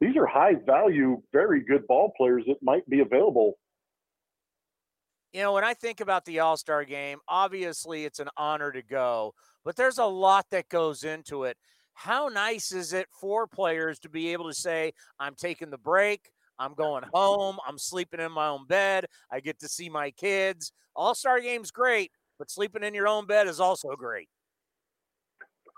[0.00, 3.58] these are high value, very good ball players that might be available.
[5.32, 8.82] You know, when I think about the All Star game, obviously it's an honor to
[8.82, 11.56] go, but there's a lot that goes into it.
[11.94, 16.30] How nice is it for players to be able to say, I'm taking the break,
[16.62, 17.58] I'm going home.
[17.66, 19.06] I'm sleeping in my own bed.
[19.32, 20.72] I get to see my kids.
[20.94, 24.28] All Star game's great, but sleeping in your own bed is also great.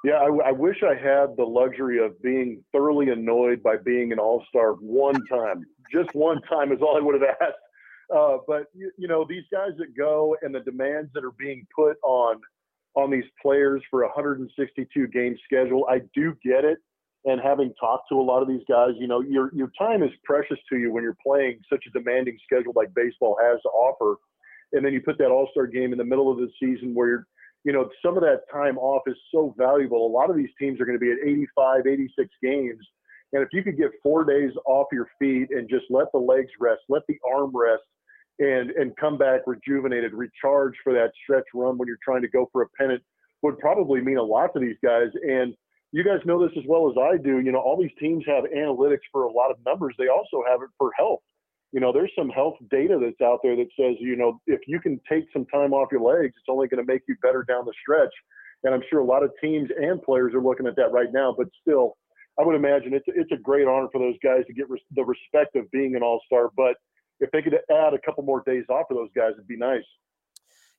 [0.05, 4.19] Yeah, I, I, wish I had the luxury of being thoroughly annoyed by being an
[4.19, 5.65] All Star one time.
[5.91, 7.55] Just one time is all I would have asked.
[8.15, 11.67] Uh, but you, you know, these guys that go and the demands that are being
[11.75, 12.39] put on
[12.95, 16.79] on these players for a 162 game schedule, I do get it
[17.25, 20.11] and having talked to a lot of these guys, you know, your your time is
[20.25, 24.17] precious to you when you're playing such a demanding schedule like baseball has to offer.
[24.73, 27.09] And then you put that All Star game in the middle of the season where
[27.09, 27.27] you're,
[27.65, 30.07] you know, some of that time off is so valuable.
[30.07, 32.85] A lot of these teams are going to be at 85, 86 games.
[33.33, 36.51] And if you could get four days off your feet and just let the legs
[36.61, 37.83] rest, let the arm rest,
[38.39, 42.49] and and come back rejuvenated, recharge for that stretch run when you're trying to go
[42.53, 43.03] for a pennant,
[43.43, 45.09] would probably mean a lot to these guys.
[45.23, 45.55] And
[45.95, 47.39] you guys know this as well as I do.
[47.39, 49.95] You know, all these teams have analytics for a lot of numbers.
[49.97, 51.21] They also have it for health.
[51.71, 54.81] You know, there's some health data that's out there that says, you know, if you
[54.81, 57.65] can take some time off your legs, it's only going to make you better down
[57.65, 58.13] the stretch.
[58.65, 61.33] And I'm sure a lot of teams and players are looking at that right now.
[61.37, 61.97] But still,
[62.41, 65.05] I would imagine it's it's a great honor for those guys to get res- the
[65.05, 66.51] respect of being an All Star.
[66.57, 66.75] But
[67.21, 69.87] if they could add a couple more days off for those guys, it'd be nice.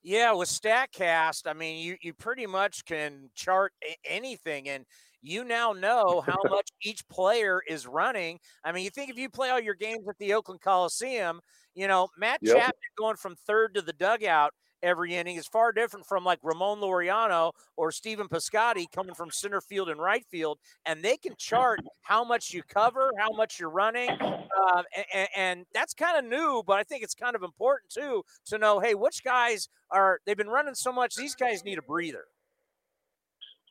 [0.08, 3.74] Yeah, with Statcast, I mean, you you pretty much can chart
[4.06, 4.86] anything, and
[5.24, 8.38] you now know how much each player is running.
[8.64, 11.42] I mean, you think if you play all your games at the Oakland Coliseum,
[11.74, 12.56] you know Matt yep.
[12.56, 14.54] Chapman going from third to the dugout
[14.84, 19.62] every inning is far different from like Ramon Laureano or Stephen Piscotty coming from center
[19.62, 23.70] field and right field, and they can chart how much you cover, how much you're
[23.70, 27.92] running, uh, and, and, that's kind of new, but I think it's kind of important
[27.92, 31.78] too to know, hey, which guys are they've been running so much, these guys need
[31.78, 32.26] a breather.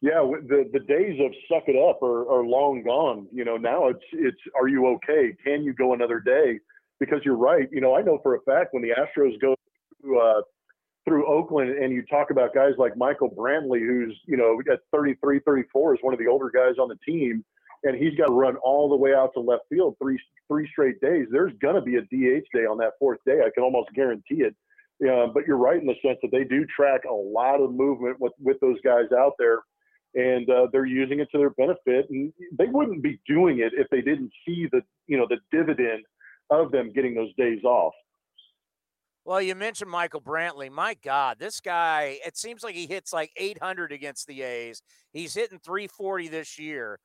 [0.01, 3.27] Yeah, the the days of suck it up are, are long gone.
[3.33, 5.35] You know, now it's it's are you okay?
[5.43, 6.61] Can you go another day?
[7.01, 7.69] Because you're right.
[7.73, 9.55] You know, I know for a fact when the Astros go
[10.03, 10.43] to uh,
[11.05, 15.41] through Oakland and you talk about guys like Michael Brantley, who's, you know, at 33,
[15.41, 17.45] 34 is one of the older guys on the team,
[17.83, 21.01] and he's got to run all the way out to left field three three straight
[21.01, 21.27] days.
[21.31, 23.41] There's going to be a DH day on that fourth day.
[23.41, 24.55] I can almost guarantee it.
[25.01, 28.21] Yeah, but you're right in the sense that they do track a lot of movement
[28.21, 29.61] with, with those guys out there,
[30.15, 32.09] and uh, they're using it to their benefit.
[32.11, 36.05] And they wouldn't be doing it if they didn't see the, you know, the dividend
[36.51, 37.93] of them getting those days off.
[39.25, 40.71] Well, you mentioned Michael Brantley.
[40.71, 44.83] My God, this guy, it seems like he hits like 800 against the A's.
[45.13, 46.99] He's hitting 340 this year.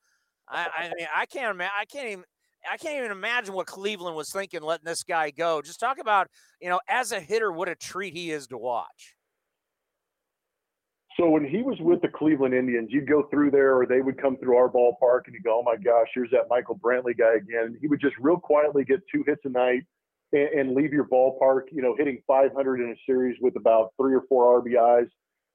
[0.46, 1.72] I, I mean, I can't imagine.
[1.78, 2.24] I can't even.
[2.70, 5.62] I can't even imagine what Cleveland was thinking letting this guy go.
[5.62, 6.26] Just talk about,
[6.60, 9.14] you know, as a hitter, what a treat he is to watch.
[11.16, 14.20] So when he was with the Cleveland Indians, you'd go through there, or they would
[14.20, 17.36] come through our ballpark, and you go, "Oh my gosh, here's that Michael Brantley guy
[17.36, 19.84] again." He would just real quietly get two hits a night
[20.32, 24.14] and, and leave your ballpark, you know, hitting 500 in a series with about three
[24.14, 25.08] or four RBIs.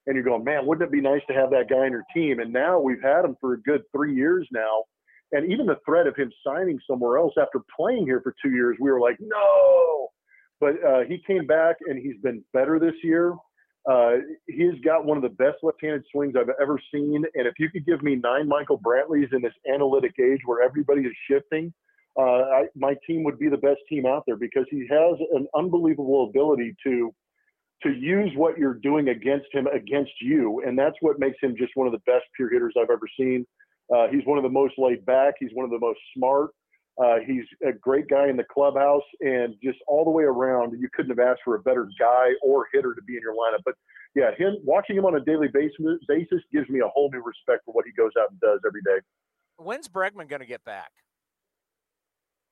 [0.08, 2.40] And you're going, man, wouldn't it be nice to have that guy in your team?
[2.40, 4.84] And now we've had him for a good three years now.
[5.32, 8.78] And even the threat of him signing somewhere else after playing here for two years,
[8.80, 10.10] we were like, no.
[10.60, 13.34] But uh, he came back and he's been better this year.
[13.90, 14.18] Uh,
[14.48, 17.24] he's got one of the best left-handed swings I've ever seen.
[17.36, 21.02] And if you could give me nine Michael Brantleys in this analytic age where everybody
[21.02, 21.74] is shifting,
[22.18, 25.48] uh, I, my team would be the best team out there because he has an
[25.56, 27.14] unbelievable ability to
[27.84, 31.72] to use what you're doing against him against you, and that's what makes him just
[31.76, 33.46] one of the best pure hitters I've ever seen.
[33.94, 35.36] Uh, he's one of the most laid back.
[35.40, 36.52] He's one of the most smart.
[36.98, 40.88] Uh, he's a great guy in the clubhouse, and just all the way around, you
[40.94, 43.60] couldn't have asked for a better guy or hitter to be in your lineup.
[43.66, 43.76] But
[44.16, 45.76] yeah, him watching him on a daily basis,
[46.08, 48.82] basis gives me a whole new respect for what he goes out and does every
[48.82, 49.04] day.
[49.58, 50.92] When's Bregman going to get back?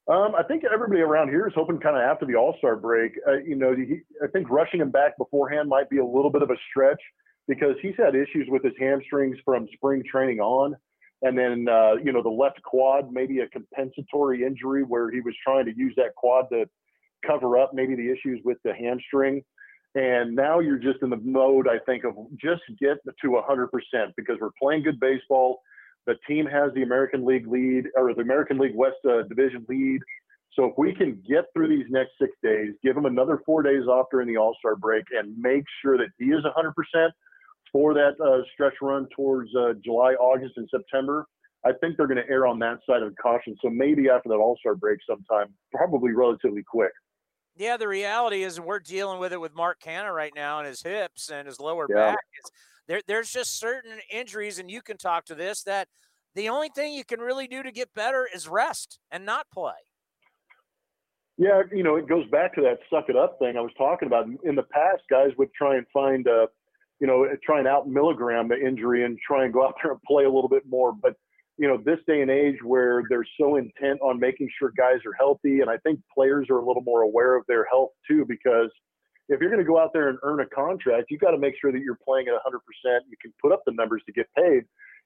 [0.08, 3.14] Um, I think everybody around here is hoping kind of after the All Star break.
[3.28, 6.42] Uh, you know, he, I think rushing him back beforehand might be a little bit
[6.42, 7.02] of a stretch
[7.48, 10.76] because he's had issues with his hamstrings from spring training on.
[11.22, 15.34] And then, uh, you know, the left quad, maybe a compensatory injury where he was
[15.42, 16.66] trying to use that quad to
[17.26, 19.42] cover up maybe the issues with the hamstring.
[19.96, 23.70] And now you're just in the mode, I think, of just get to 100%
[24.18, 25.62] because we're playing good baseball.
[26.06, 30.02] The team has the American League lead or the American League West uh, Division lead.
[30.54, 33.88] So if we can get through these next six days, give him another four days
[33.88, 37.10] off during the All Star break, and make sure that he is 100%
[37.72, 41.26] for that uh, stretch run towards uh, July, August, and September,
[41.66, 43.56] I think they're going to err on that side of caution.
[43.62, 46.92] So maybe after that All Star break, sometime, probably relatively quick.
[47.56, 50.82] Yeah, the reality is we're dealing with it with Mark Canha right now and his
[50.82, 52.12] hips and his lower yeah.
[52.12, 52.20] back.
[52.40, 52.52] It's,
[52.88, 55.88] there, there's just certain injuries, and you can talk to this that
[56.36, 59.74] the only thing you can really do to get better is rest and not play.
[61.38, 64.08] Yeah, you know, it goes back to that suck it up thing I was talking
[64.08, 64.28] about.
[64.44, 66.48] In the past, guys would try and find, a,
[67.00, 70.02] you know, try and out milligram the injury and try and go out there and
[70.04, 70.94] play a little bit more.
[70.94, 71.16] But,
[71.58, 75.14] you know, this day and age where they're so intent on making sure guys are
[75.18, 78.70] healthy, and I think players are a little more aware of their health too, because–
[79.30, 81.56] if you're going to go out there and earn a contract, you've got to make
[81.60, 83.00] sure that you're playing at 100%.
[83.10, 84.64] You can put up the numbers to get paid.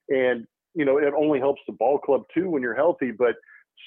[0.09, 3.11] And, you know, it only helps the ball club too when you're healthy.
[3.11, 3.35] But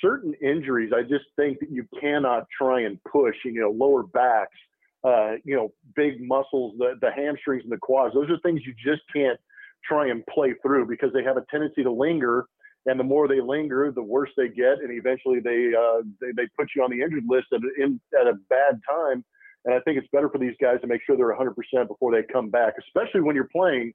[0.01, 4.57] certain injuries, I just think that you cannot try and push, you know, lower backs,
[5.03, 8.15] uh, you know, big muscles, the, the hamstrings and the quads.
[8.15, 9.39] Those are things you just can't
[9.85, 12.47] try and play through because they have a tendency to linger.
[12.87, 14.79] And the more they linger, the worse they get.
[14.79, 18.27] And eventually they, uh, they, they put you on the injured list at, in, at
[18.27, 19.25] a bad time
[19.65, 22.23] and I think it's better for these guys to make sure they're 100% before they
[22.33, 23.93] come back, especially when you're playing.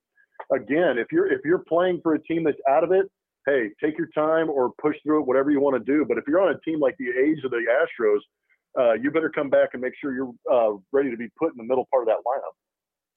[0.54, 3.10] Again, if you're if you're playing for a team that's out of it,
[3.46, 6.06] hey, take your time or push through it, whatever you want to do.
[6.06, 7.64] But if you're on a team like the A's or the
[8.02, 8.20] Astros,
[8.78, 11.58] uh, you better come back and make sure you're uh, ready to be put in
[11.58, 12.54] the middle part of that lineup.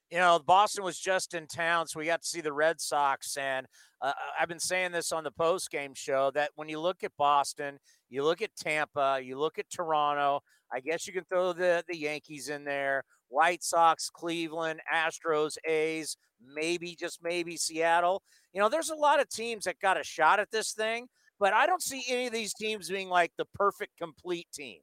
[0.09, 3.37] You know, Boston was just in town, so we got to see the Red Sox.
[3.37, 3.67] And
[4.01, 7.11] uh, I've been saying this on the post game show that when you look at
[7.17, 7.77] Boston,
[8.09, 10.41] you look at Tampa, you look at Toronto.
[10.71, 16.17] I guess you can throw the the Yankees in there, White Sox, Cleveland, Astros, A's,
[16.53, 18.21] maybe just maybe Seattle.
[18.53, 21.07] You know, there's a lot of teams that got a shot at this thing,
[21.39, 24.79] but I don't see any of these teams being like the perfect complete team.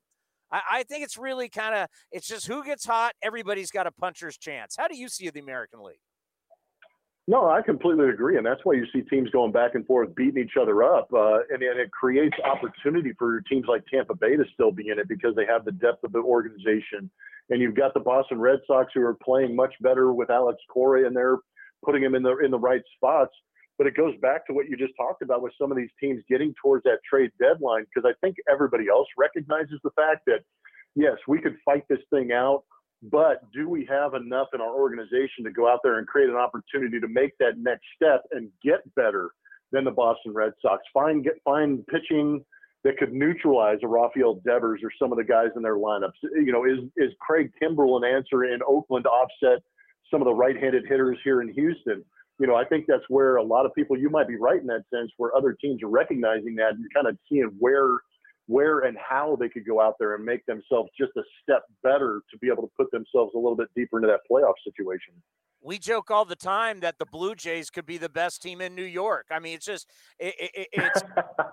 [0.50, 3.12] I, I think it's really kind of it's just who gets hot.
[3.22, 4.76] Everybody's got a puncher's chance.
[4.78, 6.00] How do you see the American League?
[7.28, 10.40] No, I completely agree, and that's why you see teams going back and forth, beating
[10.44, 14.44] each other up, uh, and, and it creates opportunity for teams like Tampa Bay to
[14.54, 17.10] still be in it because they have the depth of the organization,
[17.50, 21.04] and you've got the Boston Red Sox who are playing much better with Alex Cora,
[21.04, 21.38] and they're
[21.84, 23.32] putting him in the in the right spots.
[23.76, 26.22] But it goes back to what you just talked about with some of these teams
[26.30, 30.40] getting towards that trade deadline because I think everybody else recognizes the fact that
[30.94, 32.62] yes, we could fight this thing out
[33.02, 36.36] but do we have enough in our organization to go out there and create an
[36.36, 39.30] opportunity to make that next step and get better
[39.72, 40.82] than the Boston Red Sox?
[40.92, 42.44] Find get find pitching
[42.84, 46.12] that could neutralize a Rafael Devers or some of the guys in their lineups.
[46.22, 49.62] You know, is is Craig Kimbrel an answer in Oakland to offset
[50.10, 52.04] some of the right-handed hitters here in Houston?
[52.38, 54.66] You know, I think that's where a lot of people you might be right in
[54.66, 57.98] that sense, where other teams are recognizing that and kind of seeing where
[58.46, 62.22] where and how they could go out there and make themselves just a step better
[62.30, 65.14] to be able to put themselves a little bit deeper into that playoff situation.
[65.60, 68.74] We joke all the time that the Blue Jays could be the best team in
[68.74, 69.26] New York.
[69.30, 71.02] I mean, it's just it, it, it's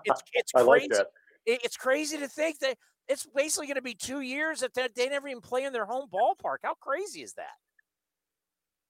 [0.04, 0.88] it's it's crazy.
[0.88, 1.06] Like
[1.46, 2.76] it's crazy to think that
[3.08, 6.06] it's basically going to be two years that they never even play in their home
[6.12, 6.58] ballpark.
[6.62, 7.56] How crazy is that?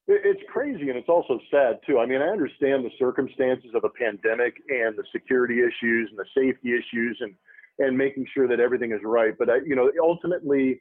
[0.06, 1.98] It's crazy and it's also sad too.
[1.98, 6.26] I mean, I understand the circumstances of a pandemic and the security issues and the
[6.36, 7.34] safety issues and
[7.78, 9.34] and making sure that everything is right.
[9.38, 10.80] But I, you know, ultimately,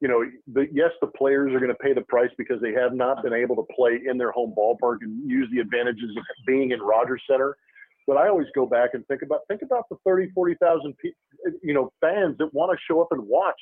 [0.00, 2.94] you know, the, yes, the players are going to pay the price because they have
[2.94, 6.70] not been able to play in their home ballpark and use the advantages of being
[6.70, 7.56] in Rogers Center.
[8.06, 10.94] But I always go back and think about think about the 30, 40,000
[11.62, 13.60] you know fans that want to show up and watch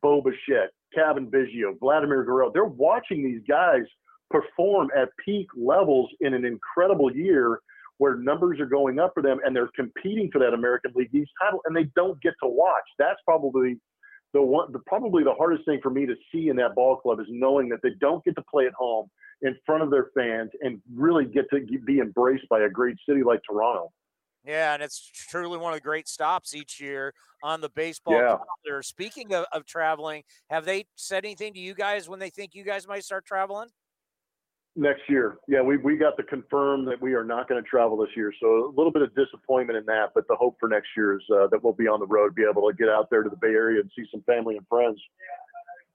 [0.00, 2.50] Bo Bichette, Cavan Biggio, Vladimir Guerrero.
[2.52, 3.82] They're watching these guys
[4.30, 7.60] perform at peak levels in an incredible year
[7.98, 11.30] where numbers are going up for them and they're competing for that American League East
[11.40, 12.84] title and they don't get to watch.
[12.98, 13.78] That's probably
[14.32, 17.20] the one, the, probably the hardest thing for me to see in that ball club
[17.20, 19.08] is knowing that they don't get to play at home
[19.42, 23.22] in front of their fans and really get to be embraced by a great city
[23.22, 23.90] like Toronto.
[24.44, 27.14] Yeah, and it's truly one of the great stops each year
[27.44, 28.36] on the baseball yeah.
[28.64, 28.82] calendar.
[28.82, 32.64] Speaking of, of traveling, have they said anything to you guys when they think you
[32.64, 33.68] guys might start traveling?
[34.74, 37.98] Next year, yeah, we we got to confirm that we are not going to travel
[37.98, 40.12] this year, so a little bit of disappointment in that.
[40.14, 42.44] But the hope for next year is uh, that we'll be on the road, be
[42.50, 44.98] able to get out there to the Bay Area and see some family and friends.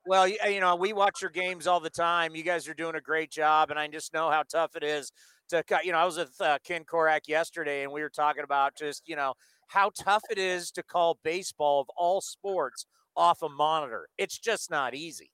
[0.05, 2.35] Well, you know, we watch your games all the time.
[2.35, 5.11] You guys are doing a great job, and I just know how tough it is
[5.49, 5.83] to cut.
[5.83, 9.09] You know, I was with uh, Ken Korach yesterday, and we were talking about just
[9.09, 9.33] you know
[9.69, 14.07] how tough it is to call baseball of all sports off a monitor.
[14.19, 15.31] It's just not easy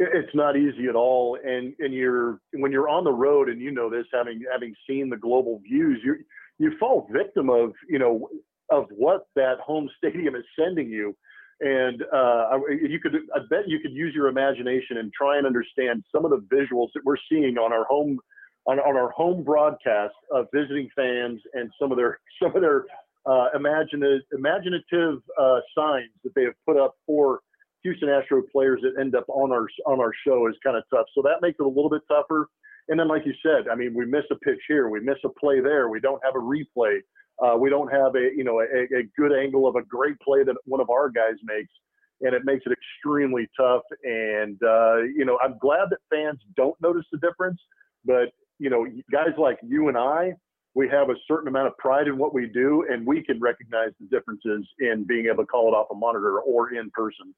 [0.00, 1.38] it's not easy at all.
[1.44, 5.10] And and you're when you're on the road and you know this having having seen
[5.10, 6.16] the global views you
[6.58, 8.28] you fall victim of you know
[8.70, 11.16] of what that home stadium is sending you.
[11.62, 16.02] And uh, you could I bet you could use your imagination and try and understand
[16.14, 18.18] some of the visuals that we're seeing on our home
[18.66, 22.86] on, on our home broadcast of visiting fans and some of their some of their
[23.26, 27.40] uh, imaginative imaginative uh, signs that they have put up for
[27.82, 31.06] Houston Astro players that end up on our on our show is kind of tough.
[31.14, 32.48] So that makes it a little bit tougher.
[32.88, 35.28] And then, like you said, I mean, we miss a pitch here, we miss a
[35.28, 36.98] play there, we don't have a replay,
[37.42, 40.44] uh, we don't have a you know a, a good angle of a great play
[40.44, 41.72] that one of our guys makes,
[42.20, 43.82] and it makes it extremely tough.
[44.02, 47.60] And uh, you know, I'm glad that fans don't notice the difference,
[48.04, 50.34] but you know, guys like you and I,
[50.74, 53.90] we have a certain amount of pride in what we do, and we can recognize
[53.98, 57.34] the differences in being able to call it off a monitor or in person.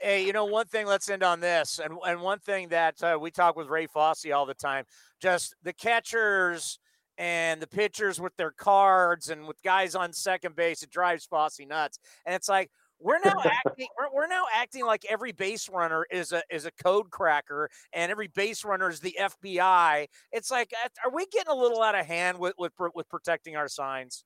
[0.00, 1.78] Hey, you know, one thing, let's end on this.
[1.78, 4.84] And, and one thing that uh, we talk with Ray Fosse all the time
[5.20, 6.78] just the catchers
[7.18, 11.60] and the pitchers with their cards and with guys on second base, it drives Fosse
[11.60, 11.98] nuts.
[12.24, 13.34] And it's like, we're now
[13.66, 17.70] acting we're, we're, now acting like every base runner is a is a code cracker
[17.92, 20.06] and every base runner is the FBI.
[20.32, 20.72] It's like
[21.04, 24.24] are we getting a little out of hand with with, with protecting our signs?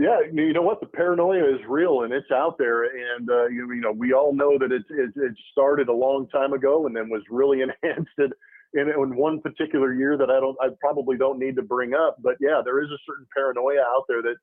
[0.00, 0.80] Yeah, you know what?
[0.80, 4.34] The paranoia is real and it's out there, and uh, you, you know we all
[4.34, 8.10] know that it, it, it started a long time ago and then was really enhanced
[8.18, 8.32] in,
[8.72, 12.16] in one particular year that I don't, I probably don't need to bring up.
[12.22, 14.36] But yeah, there is a certain paranoia out there that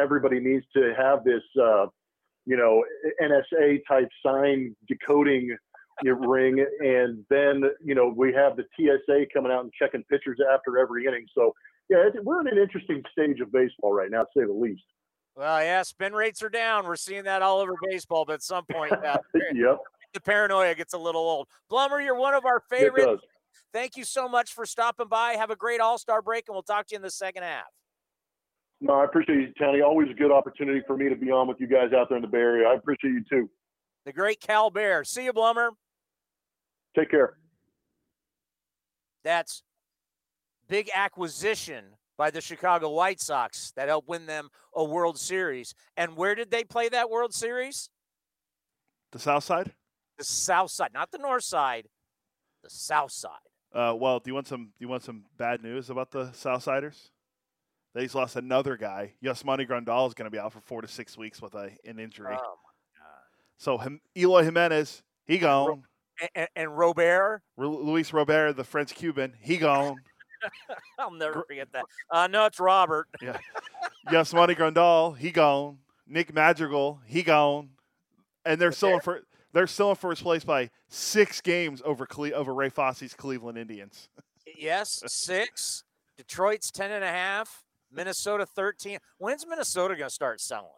[0.00, 1.88] everybody needs to have this, uh,
[2.46, 2.82] you know,
[3.22, 5.54] NSA type sign decoding
[6.04, 10.78] ring, and then you know we have the TSA coming out and checking pitchers after
[10.78, 11.26] every inning.
[11.36, 11.52] So
[11.90, 14.82] yeah, we're in an interesting stage of baseball right now, to say the least.
[15.34, 16.84] Well, yeah, spin rates are down.
[16.86, 19.18] We're seeing that all over baseball, but at some point, uh,
[19.54, 19.78] yep.
[20.12, 21.48] the paranoia gets a little old.
[21.70, 23.22] Blummer, you're one of our favorites.
[23.72, 25.32] Thank you so much for stopping by.
[25.32, 27.64] Have a great All Star break, and we'll talk to you in the second half.
[28.82, 29.80] No, I appreciate you, Tony.
[29.80, 32.22] Always a good opportunity for me to be on with you guys out there in
[32.22, 32.68] the Bay Area.
[32.68, 33.48] I appreciate you too.
[34.04, 35.04] The great Cal Bear.
[35.04, 35.70] See you, Blummer.
[36.96, 37.36] Take care.
[39.24, 39.62] That's
[40.68, 41.84] big acquisition
[42.22, 45.74] by the Chicago White Sox that helped win them a World Series.
[45.96, 47.90] And where did they play that World Series?
[49.10, 49.72] The South Side?
[50.18, 51.88] The South Side, not the North Side,
[52.62, 53.32] the South Side.
[53.74, 54.66] Uh, well, do you want some?
[54.66, 57.08] Do you want some bad news about the Southsiders?
[57.92, 59.14] They've lost another guy.
[59.20, 61.70] Yes, Yasmani Grandal is going to be out for four to six weeks with a,
[61.84, 62.36] an injury.
[62.38, 62.54] Oh
[63.56, 65.82] so him, Eloy Jimenez, he gone.
[66.20, 69.96] And, and, and Robert, Luis Robert, the French Cuban, he gone.
[70.98, 71.84] I'll never forget that.
[72.10, 73.08] Uh, no, it's Robert.
[73.22, 73.38] yeah.
[74.10, 75.78] Yasmani Grandal, he gone.
[76.06, 77.70] Nick Madrigal, he gone.
[78.44, 79.22] And they're still in for
[79.52, 84.08] they're still in first place by six games over Cle- over Ray Fosse's Cleveland Indians.
[84.58, 85.84] yes, six.
[86.16, 87.64] Detroit's ten and a half.
[87.92, 88.98] Minnesota thirteen.
[89.18, 90.70] When's Minnesota going to start selling?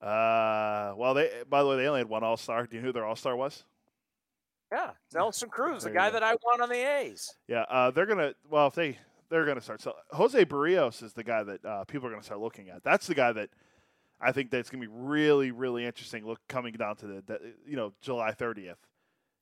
[0.00, 2.66] Uh, well, they by the way they only had one All Star.
[2.66, 3.64] Do you know who their All Star was?
[4.72, 7.28] Yeah, Nelson Cruz, the guy that I want on the A's.
[7.48, 8.34] Yeah, uh, they're gonna.
[8.48, 8.98] Well, if they
[9.28, 9.80] they're gonna start.
[9.80, 12.84] So Jose Berrios is the guy that uh, people are gonna start looking at.
[12.84, 13.50] That's the guy that
[14.20, 16.24] I think that's gonna be really really interesting.
[16.24, 18.78] Look, coming down to the, the you know July thirtieth.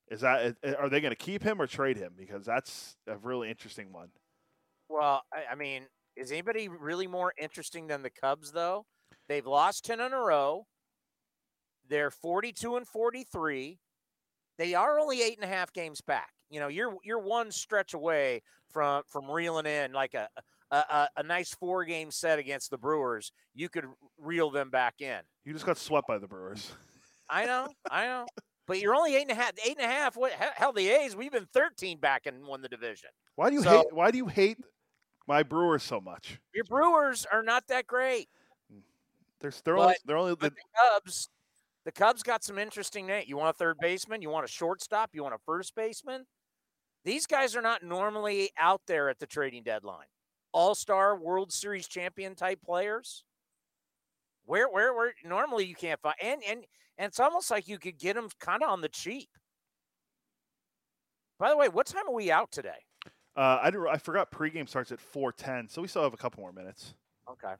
[0.09, 2.13] Is that are they going to keep him or trade him?
[2.17, 4.09] Because that's a really interesting one.
[4.89, 5.83] Well, I, I mean,
[6.15, 8.87] is anybody really more interesting than the Cubs though?
[9.27, 10.65] They've lost ten in a row.
[11.87, 13.77] They're forty-two and forty-three.
[14.59, 16.29] They are only eight and a half games back.
[16.51, 20.27] You know, you're you're one stretch away from from reeling in like a
[20.69, 23.31] a, a nice four game set against the Brewers.
[23.55, 23.85] You could
[24.19, 25.21] reel them back in.
[25.45, 26.71] You just got swept by the Brewers.
[27.29, 28.25] I know, I know.
[28.67, 29.53] But you're only eight and a half.
[29.65, 30.15] Eight and a half.
[30.15, 30.73] What hell?
[30.73, 31.15] The A's.
[31.15, 33.09] We've been 13 back and won the division.
[33.35, 33.85] Why do you So- hate?
[33.93, 34.57] Why do you hate
[35.27, 36.39] my Brewers so much?
[36.53, 38.29] Your Brewers are not that great.
[38.71, 38.81] Mm.
[39.39, 41.29] They're they're only they're only the, the Cubs,
[41.89, 43.27] the Cubs got some interesting names.
[43.27, 44.21] You want a third baseman?
[44.21, 45.09] You want a shortstop?
[45.13, 46.25] You want a first baseman?
[47.03, 50.05] These guys are not normally out there at the trading deadline.
[50.51, 53.23] All star World Series champion type players.
[54.45, 55.13] Where, where, where?
[55.25, 56.59] Normally you can't find, and and
[56.99, 59.29] and it's almost like you could get them kind of on the cheap.
[61.39, 62.85] By the way, what time are we out today?
[63.35, 66.41] uh, I, I forgot pregame starts at four ten, so we still have a couple
[66.41, 66.93] more minutes.
[67.27, 67.55] Okay.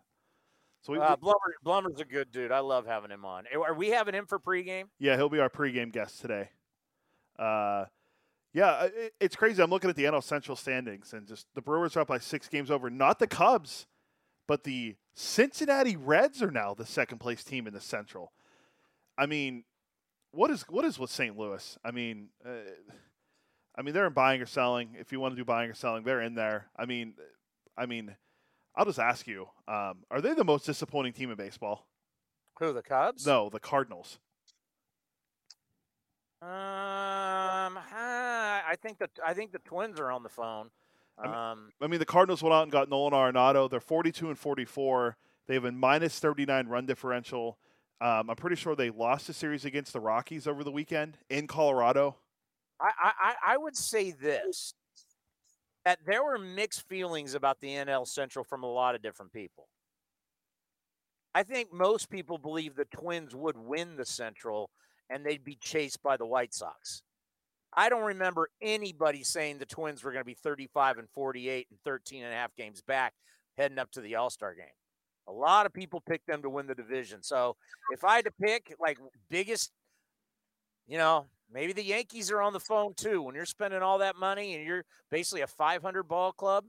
[0.82, 1.34] So we, Uh, Blummer,
[1.66, 2.52] Blummer's a good dude.
[2.52, 3.46] I love having him on.
[3.54, 4.86] Are we having him for pregame?
[5.00, 6.50] yeah, he'll be our pregame guest today.
[7.38, 7.86] Uh,
[8.54, 9.62] yeah, it, it's crazy.
[9.62, 12.48] I'm looking at the NL Central standings, and just the Brewers are up by six
[12.48, 12.90] games over.
[12.90, 13.86] Not the Cubs,
[14.48, 18.32] but the Cincinnati Reds are now the second place team in the Central.
[19.18, 19.66] I mean,
[20.32, 21.38] what is what is with St.
[21.38, 21.78] Louis?
[21.84, 22.50] I mean, uh,
[23.76, 24.96] I mean they're in buying or selling.
[25.00, 26.68] If you want to do buying or selling, they're in there.
[26.76, 27.14] I mean,
[27.78, 28.16] I mean,
[28.80, 31.86] I'll just ask you: um, Are they the most disappointing team in baseball?
[32.60, 33.28] Who the Cubs?
[33.28, 34.20] No, the Cardinals.
[36.42, 37.74] Um, ah,
[38.66, 40.70] I think that I think the Twins are on the phone.
[41.18, 43.70] I mean- Um, I mean, the Cardinals went out and got Nolan Arenado.
[43.70, 45.18] They're 42 and 44.
[45.48, 47.60] They have a minus 39 run differential.
[48.00, 51.48] Um, I'm pretty sure they lost a series against the Rockies over the weekend in
[51.48, 52.16] Colorado.
[52.80, 54.74] I I- I would say this
[55.90, 59.68] that there were mixed feelings about the NL Central from a lot of different people.
[61.34, 64.70] I think most people believe the Twins would win the Central
[65.10, 67.02] and they'd be chased by the White Sox.
[67.74, 71.80] I don't remember anybody saying the Twins were going to be 35 and 48 and
[71.84, 73.16] 13 and a half games back
[73.58, 74.66] heading up to the All Star game.
[75.28, 77.24] A lot of people picked them to win the division.
[77.24, 77.56] So
[77.92, 79.00] if I had to pick, like,
[79.32, 79.72] biggest,
[80.88, 83.22] you know, maybe the Yankees are on the phone too.
[83.22, 86.66] When you're spending all that money and you're basically a 500 ball club,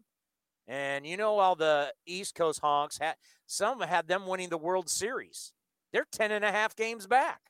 [0.68, 3.16] and you know, all the East Coast honks had
[3.46, 5.52] some had them winning the World Series.
[5.92, 7.40] They're 10 and a half games back.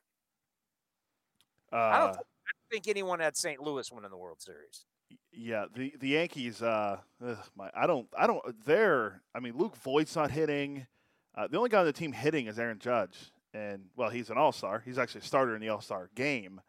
[1.71, 2.21] I don't Uh,
[2.69, 3.61] think anyone had St.
[3.61, 4.85] Louis winning the World Series.
[5.31, 6.61] yeah, the the Yankees.
[6.61, 8.07] Uh, ugh, my, I don't.
[8.17, 8.41] I don't.
[8.65, 9.21] They're.
[9.35, 10.87] I mean, Luke Voit's not hitting.
[11.35, 14.37] Uh, the only guy on the team hitting is Aaron Judge, and well, he's an
[14.37, 14.81] All Star.
[14.83, 16.59] He's actually a starter in the All Star game.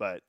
[0.00, 0.22] But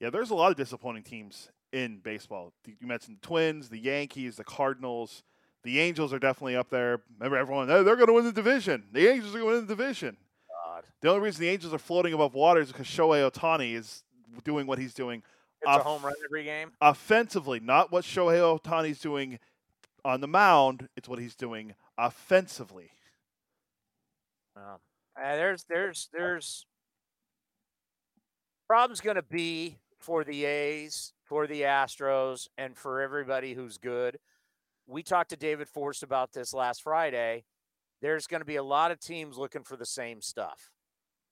[0.00, 2.52] yeah, there's a lot of disappointing teams in baseball.
[2.66, 5.22] You mentioned the Twins, the Yankees, the Cardinals.
[5.64, 7.00] The Angels are definitely up there.
[7.18, 8.84] Remember, everyone, they're, they're going to win the division.
[8.92, 10.16] The Angels are going to win the division.
[10.66, 10.84] God.
[11.00, 14.02] The only reason the Angels are floating above water is because Shohei Ohtani is
[14.44, 15.22] doing what he's doing
[15.62, 16.72] It's a home run every game.
[16.80, 19.38] offensively, not what Shohei Ohtani's doing
[20.04, 20.88] on the mound.
[20.96, 22.90] It's what he's doing offensively.
[24.56, 24.80] Wow.
[25.20, 26.66] Uh, there's there's there's
[28.68, 34.18] problems going to be for the A's, for the Astros, and for everybody who's good.
[34.86, 37.44] We talked to David Forst about this last Friday.
[38.02, 40.70] There's going to be a lot of teams looking for the same stuff.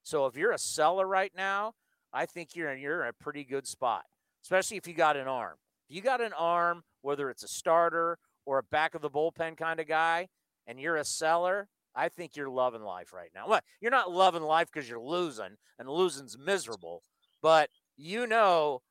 [0.03, 1.74] So if you're a seller right now,
[2.11, 4.05] I think you're in, you're in a pretty good spot,
[4.43, 5.57] especially if you got an arm.
[5.91, 9.59] If you got an arm, whether it's a starter or a back of the bullpen
[9.59, 10.28] kind of guy,
[10.66, 13.47] and you're a seller, I think you're loving life right now.
[13.47, 17.03] Well, you're not loving life because you're losing, and losing's miserable.
[17.43, 18.82] But you know,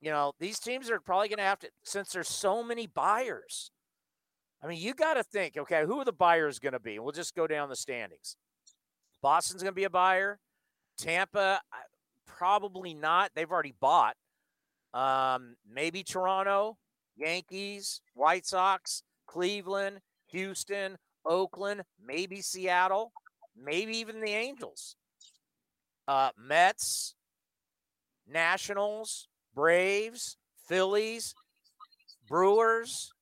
[0.00, 3.70] you know these teams are probably going to have to, since there's so many buyers.
[4.62, 6.98] I mean, you got to think, okay, who are the buyers going to be?
[6.98, 8.36] We'll just go down the standings.
[9.20, 10.38] Boston's going to be a buyer.
[10.98, 11.60] Tampa,
[12.26, 13.32] probably not.
[13.34, 14.14] They've already bought.
[14.94, 16.76] Um, maybe Toronto,
[17.16, 23.12] Yankees, White Sox, Cleveland, Houston, Oakland, maybe Seattle,
[23.56, 24.96] maybe even the Angels.
[26.06, 27.14] Uh, Mets,
[28.26, 31.34] Nationals, Braves, Phillies,
[32.28, 33.12] Brewers,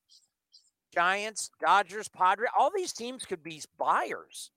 [0.93, 2.49] Giants, Dodgers, Padres.
[2.57, 4.51] All these teams could be buyers.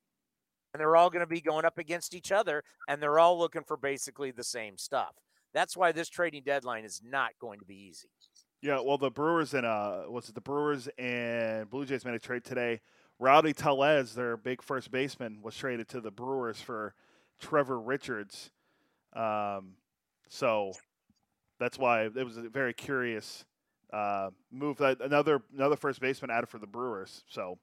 [0.73, 3.63] And they're all going to be going up against each other, and they're all looking
[3.63, 5.15] for basically the same stuff.
[5.53, 8.09] That's why this trading deadline is not going to be easy.
[8.61, 12.19] Yeah, well, the Brewers and uh, was it the Brewers and Blue Jays made a
[12.19, 12.81] trade today.
[13.21, 16.95] Rowdy Tellez, their big first baseman, was traded to the Brewers for
[17.41, 18.51] Trevor Richards.
[19.15, 19.75] Um,
[20.29, 20.73] so
[21.59, 23.45] that's why it was a very curious
[23.93, 24.79] uh, move.
[24.79, 27.25] That another another first baseman added for the Brewers.
[27.29, 27.59] So,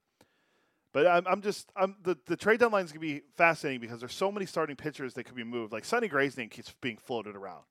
[0.93, 4.13] but I'm, I'm just I'm the the trade deadline is gonna be fascinating because there's
[4.13, 5.73] so many starting pitchers that could be moved.
[5.73, 7.63] Like Sonny Gray's name keeps being floated around,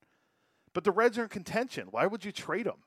[0.73, 1.87] but the Reds are in contention.
[1.91, 2.83] Why would you trade him?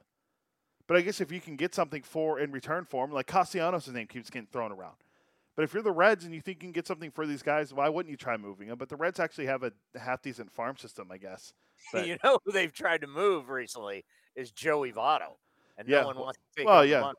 [0.87, 3.89] But I guess if you can get something for in return for him, like Castellanos'
[3.89, 4.97] name keeps getting thrown around.
[5.57, 7.73] But if you're the Reds and you think you can get something for these guys,
[7.73, 8.79] why wouldn't you try moving them?
[8.79, 11.53] But the Reds actually have a half decent farm system, I guess.
[11.93, 15.37] But, you know who they've tried to move recently is Joey Votto,
[15.77, 17.01] and Yeah, no one wants to take well, yeah.
[17.01, 17.19] money.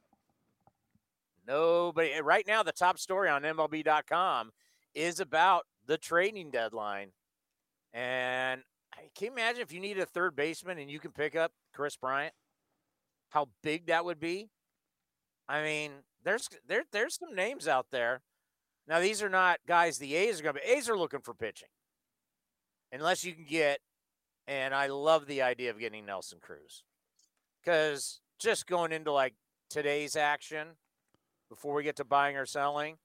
[1.47, 2.63] Nobody eh, right now.
[2.63, 4.49] The top story on MLB.com
[4.95, 7.11] is about the trading deadline,
[7.93, 8.61] and
[8.95, 11.51] I can you imagine if you need a third baseman and you can pick up
[11.73, 12.33] Kris Bryant,
[13.29, 14.49] how big that would be.
[15.47, 15.91] I mean,
[16.25, 18.21] there's there there's some names out there.
[18.87, 20.71] Now these are not guys the A's are going to be.
[20.71, 21.69] A's are looking for pitching,
[22.91, 23.79] unless you can get.
[24.47, 26.83] And I love the idea of getting Nelson Cruz,
[27.63, 29.33] because just going into like
[29.69, 30.75] today's action,
[31.49, 32.97] before we get to buying or selling.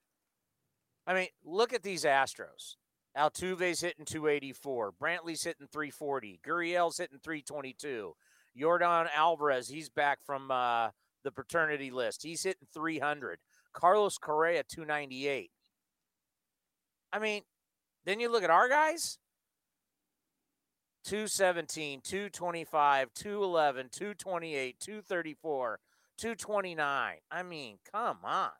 [1.06, 2.76] I mean, look at these Astros.
[3.16, 4.92] Altuve's hitting 284.
[5.00, 6.40] Brantley's hitting 340.
[6.46, 8.14] Gurriel's hitting 322.
[8.58, 10.90] Yordan Alvarez, he's back from uh,
[11.24, 12.22] the paternity list.
[12.22, 13.38] He's hitting 300.
[13.72, 15.50] Carlos Correa, 298.
[17.12, 17.42] I mean,
[18.04, 19.18] then you look at our guys
[21.04, 25.80] 217, 225, 211, 228, 234,
[26.18, 27.16] 229.
[27.30, 28.50] I mean, come on.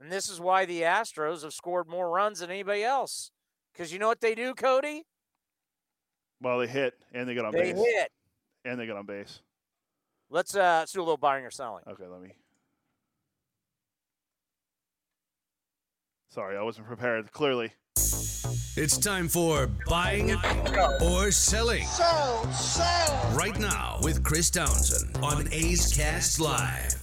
[0.00, 3.30] And this is why the Astros have scored more runs than anybody else.
[3.72, 5.04] Because you know what they do, Cody?
[6.40, 7.74] well, they hit and they get on They base.
[7.74, 8.10] They hit.
[8.64, 9.40] And they get on base.
[10.30, 11.84] Let's uh let's do a little buying or selling.
[11.88, 12.32] Okay, let me.
[16.28, 17.32] Sorry, I wasn't prepared.
[17.32, 17.72] Clearly.
[18.76, 20.36] It's time for buying
[21.00, 21.84] or selling.
[21.84, 23.34] Sell, sell.
[23.34, 26.94] Right now with Chris Townsend on A's Cast Live.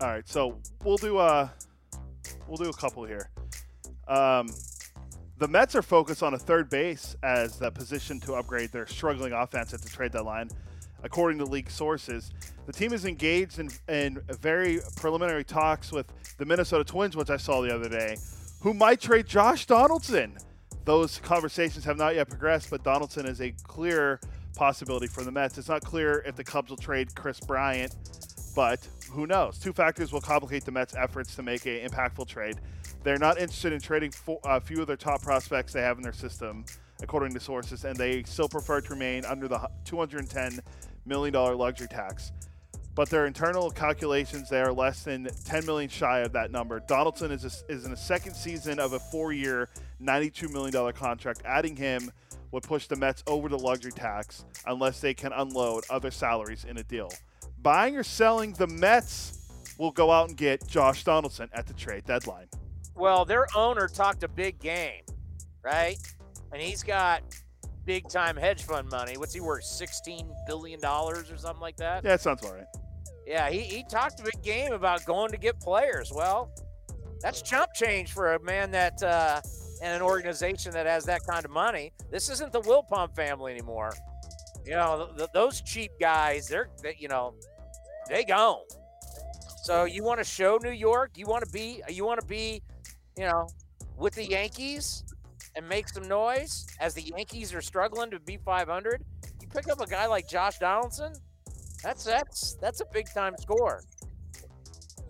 [0.00, 1.48] All right, so we'll do uh
[2.46, 3.30] we'll do a couple here.
[4.06, 4.48] Um,
[5.38, 9.32] the Mets are focused on a third base as the position to upgrade their struggling
[9.32, 10.50] offense at the trade deadline.
[11.04, 12.32] According to league sources,
[12.66, 17.36] the team is engaged in, in very preliminary talks with the Minnesota Twins, which I
[17.36, 18.16] saw the other day,
[18.60, 20.36] who might trade Josh Donaldson.
[20.84, 24.18] Those conversations have not yet progressed, but Donaldson is a clear
[24.56, 25.56] possibility for the Mets.
[25.56, 27.94] It's not clear if the Cubs will trade Kris Bryant,
[28.56, 29.58] but who knows?
[29.58, 32.56] Two factors will complicate the Mets' efforts to make an impactful trade.
[33.02, 35.96] They're not interested in trading fo- uh, a few of their top prospects they have
[35.96, 36.64] in their system,
[37.02, 40.60] according to sources, and they still prefer to remain under the 210
[41.06, 42.32] million dollar luxury tax.
[42.94, 46.80] But their internal calculations, they are less than 10 million shy of that number.
[46.80, 49.68] Donaldson is a, is in a second season of a four-year,
[50.00, 51.42] 92 million dollar contract.
[51.44, 52.10] Adding him
[52.50, 56.78] would push the Mets over the luxury tax unless they can unload other salaries in
[56.78, 57.10] a deal.
[57.62, 62.04] Buying or selling the Mets will go out and get Josh Donaldson at the trade
[62.04, 62.48] deadline.
[62.98, 65.02] Well, their owner talked a big game,
[65.62, 65.96] right?
[66.52, 67.22] And he's got
[67.84, 69.16] big time hedge fund money.
[69.16, 69.64] What's he worth?
[69.64, 72.02] $16 billion or something like that?
[72.02, 72.66] Yeah, that sounds all right.
[73.26, 76.10] Yeah, he, he talked a big game about going to get players.
[76.12, 76.50] Well,
[77.20, 79.40] that's chump change for a man that uh,
[79.82, 81.92] and an organization that has that kind of money.
[82.10, 83.92] This isn't the Wilpon family anymore.
[84.64, 87.34] You know, th- those cheap guys, they're, they, you know,
[88.08, 88.64] they gone.
[89.62, 91.12] So you want to show New York?
[91.16, 91.82] You want to be?
[91.88, 92.62] You want to be?
[93.18, 93.48] You know,
[93.96, 95.02] with the Yankees
[95.56, 99.02] and make some noise as the Yankees are struggling to be 500.
[99.42, 101.12] You pick up a guy like Josh Donaldson.
[101.82, 103.82] That's that's that's a big time score.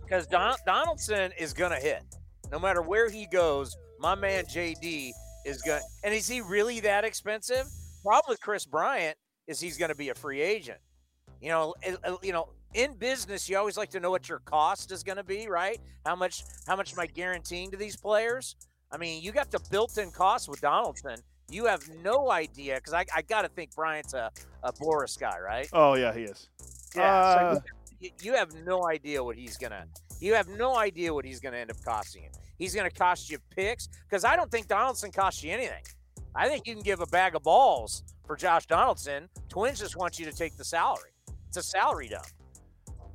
[0.01, 2.03] Because Don, Donaldson is gonna hit,
[2.51, 3.77] no matter where he goes.
[3.99, 5.11] My man JD
[5.45, 5.79] is going.
[5.79, 5.85] To.
[6.03, 7.67] And is he really that expensive?
[8.03, 10.79] Problem with Kris Bryant is he's going to be a free agent.
[11.41, 11.75] You know,
[12.23, 15.23] you know, in business, you always like to know what your cost is going to
[15.23, 15.79] be, right?
[16.05, 18.55] How much, how much am I guaranteeing to these players?
[18.91, 21.17] I mean, you got the built-in cost with Donaldson.
[21.51, 24.31] You have no idea because I, I got to think Bryant's a,
[24.63, 25.67] a Boras guy, right?
[25.73, 26.49] Oh yeah, he is.
[26.95, 27.11] Yeah.
[27.11, 27.61] Uh, so
[27.99, 29.85] you, you have no idea what he's gonna.
[30.19, 32.29] You have no idea what he's gonna end up costing you.
[32.59, 35.83] He's gonna cost you picks because I don't think Donaldson costs you anything.
[36.35, 39.27] I think you can give a bag of balls for Josh Donaldson.
[39.49, 41.11] Twins just want you to take the salary.
[41.47, 42.27] It's a salary dump.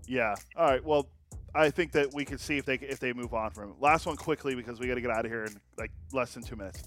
[0.06, 0.34] Yeah.
[0.56, 0.84] All right.
[0.84, 1.06] Well,
[1.54, 3.74] I think that we can see if they if they move on from him.
[3.80, 6.42] Last one quickly because we got to get out of here in like less than
[6.42, 6.82] two minutes.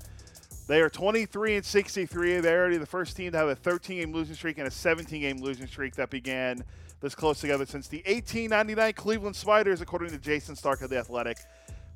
[0.68, 2.42] They are 23 and 63.
[2.42, 5.22] They're already the first team to have a 13 game losing streak and a 17
[5.22, 6.64] game losing streak that began
[7.00, 11.38] this close together since the 1899 Cleveland Spiders, according to Jayson Stark of the Athletic.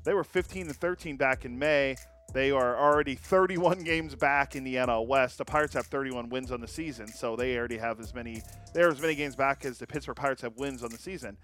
[0.04, 1.96] They were 15 and 13 back in May.
[2.32, 5.38] They are already 31 games back in the NL West.
[5.38, 8.42] The Pirates have 31 wins on the season, so they already have as many.
[8.72, 11.36] They're as many games back as the Pittsburgh Pirates have wins on the season.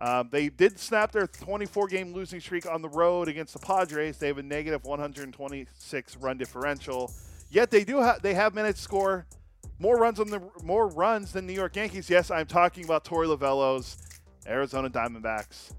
[0.00, 4.16] Um, they did snap their 24 game losing streak on the road against the Padres.
[4.18, 7.12] They have a negative 126 run differential.
[7.50, 9.26] Yet they do have they have managed to score
[9.78, 12.08] more runs on the more runs than New York Yankees.
[12.08, 13.98] Yes, I'm talking about Torey Lovullo's
[14.46, 15.72] Arizona Diamondbacks.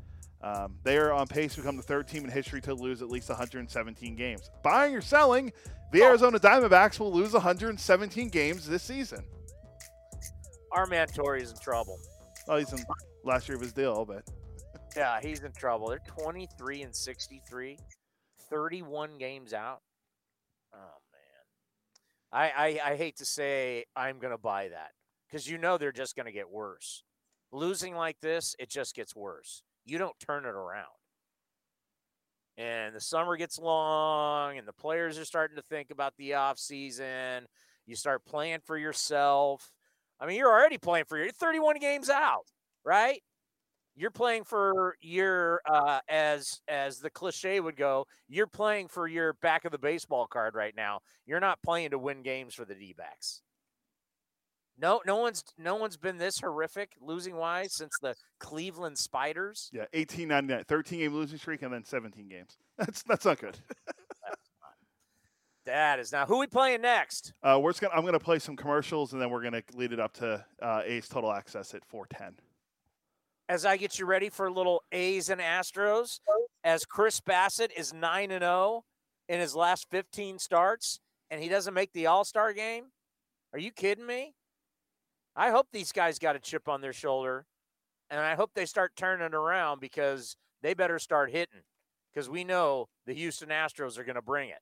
[0.44, 3.10] Um, they are on pace to become the third team in history to lose at
[3.10, 4.50] least 117 games.
[4.64, 5.52] Buying or selling,
[5.92, 6.08] the oh.
[6.08, 9.24] Arizona Diamondbacks will lose 117 games this season.
[10.72, 12.00] Our man Torey's in trouble.
[12.48, 12.80] Well, he's in
[13.24, 14.24] last year of his deal, but
[14.96, 15.90] yeah, he's in trouble.
[15.90, 17.78] They're 23 and 63,
[18.50, 19.82] 31 games out.
[20.74, 20.78] Oh
[21.12, 24.92] man, I I, I hate to say I'm going to buy that
[25.30, 27.04] because you know they're just going to get worse.
[27.52, 29.62] Losing like this, it just gets worse.
[29.92, 30.86] You don't turn it around.
[32.58, 36.60] And the summer gets long, and the players are starting to think about the off
[36.60, 37.46] season.
[37.86, 39.72] You start playing for yourself.
[40.20, 42.46] I mean, you're already playing for your 31 games out
[42.84, 43.22] right?
[43.96, 48.08] You're playing for your uh, as as the cliche would go.
[48.30, 51.02] You're playing for your back of the baseball card right now.
[51.26, 53.42] You're not playing to win games for the D-backs.
[54.78, 59.70] No, no one's no one's been this horrific losing wise since the Cleveland Spiders.
[59.72, 62.58] Yeah, 18 99, 13 game losing streak and then 17 games.
[62.78, 63.58] That's that's not good.
[65.66, 67.34] That is now who we playing next?
[67.44, 70.00] Uh, we're just gonna I'm gonna play some commercials and then we're gonna lead it
[70.00, 72.42] up to uh, A's Total Access at 410
[73.52, 76.22] as I get you ready for a little A's and Astros,
[76.64, 78.86] as Chris Bassitt is 9 and 0
[79.28, 82.86] in his last 15 starts and he doesn't make the All-Star game?
[83.52, 84.36] Are you kidding me?
[85.36, 87.46] I hope these guys got a chip on their shoulder
[88.10, 91.62] and I hope they start turning around because they better start hitting
[92.14, 94.60] because we know the Houston Astros are going to bring it.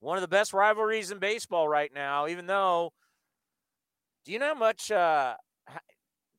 [0.00, 2.92] One of the best rivalries in baseball right now, even though
[4.24, 5.34] do you know how much uh,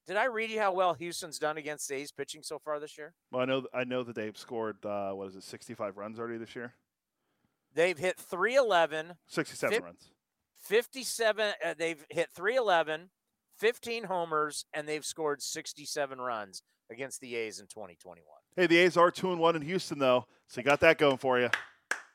[0.07, 2.97] did I read you how well Houston's done against the A's pitching so far this
[2.97, 3.13] year?
[3.31, 6.19] Well, I know I know that they've scored uh, what is it, sixty five runs
[6.19, 6.73] already this year.
[7.73, 9.13] They've hit three eleven.
[9.27, 10.11] Sixty seven runs.
[10.57, 11.53] Fifty seven.
[11.63, 13.09] Uh, they've hit 311,
[13.59, 18.39] 15 homers, and they've scored sixty seven runs against the A's in twenty twenty one.
[18.55, 21.17] Hey, the A's are two and one in Houston though, so you got that going
[21.17, 21.49] for you.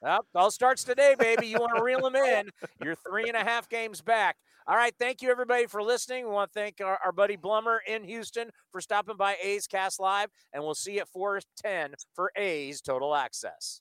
[0.01, 1.47] Well, all starts today, baby.
[1.47, 2.51] You want to reel them in.
[2.82, 4.36] You're three and a half games back.
[4.66, 4.95] All right.
[4.99, 6.24] Thank you, everybody, for listening.
[6.26, 10.01] We want to thank our, our buddy Blummer in Houston for stopping by A's Cast
[10.01, 13.80] Live, and we'll see you at 410 for A's Total Access.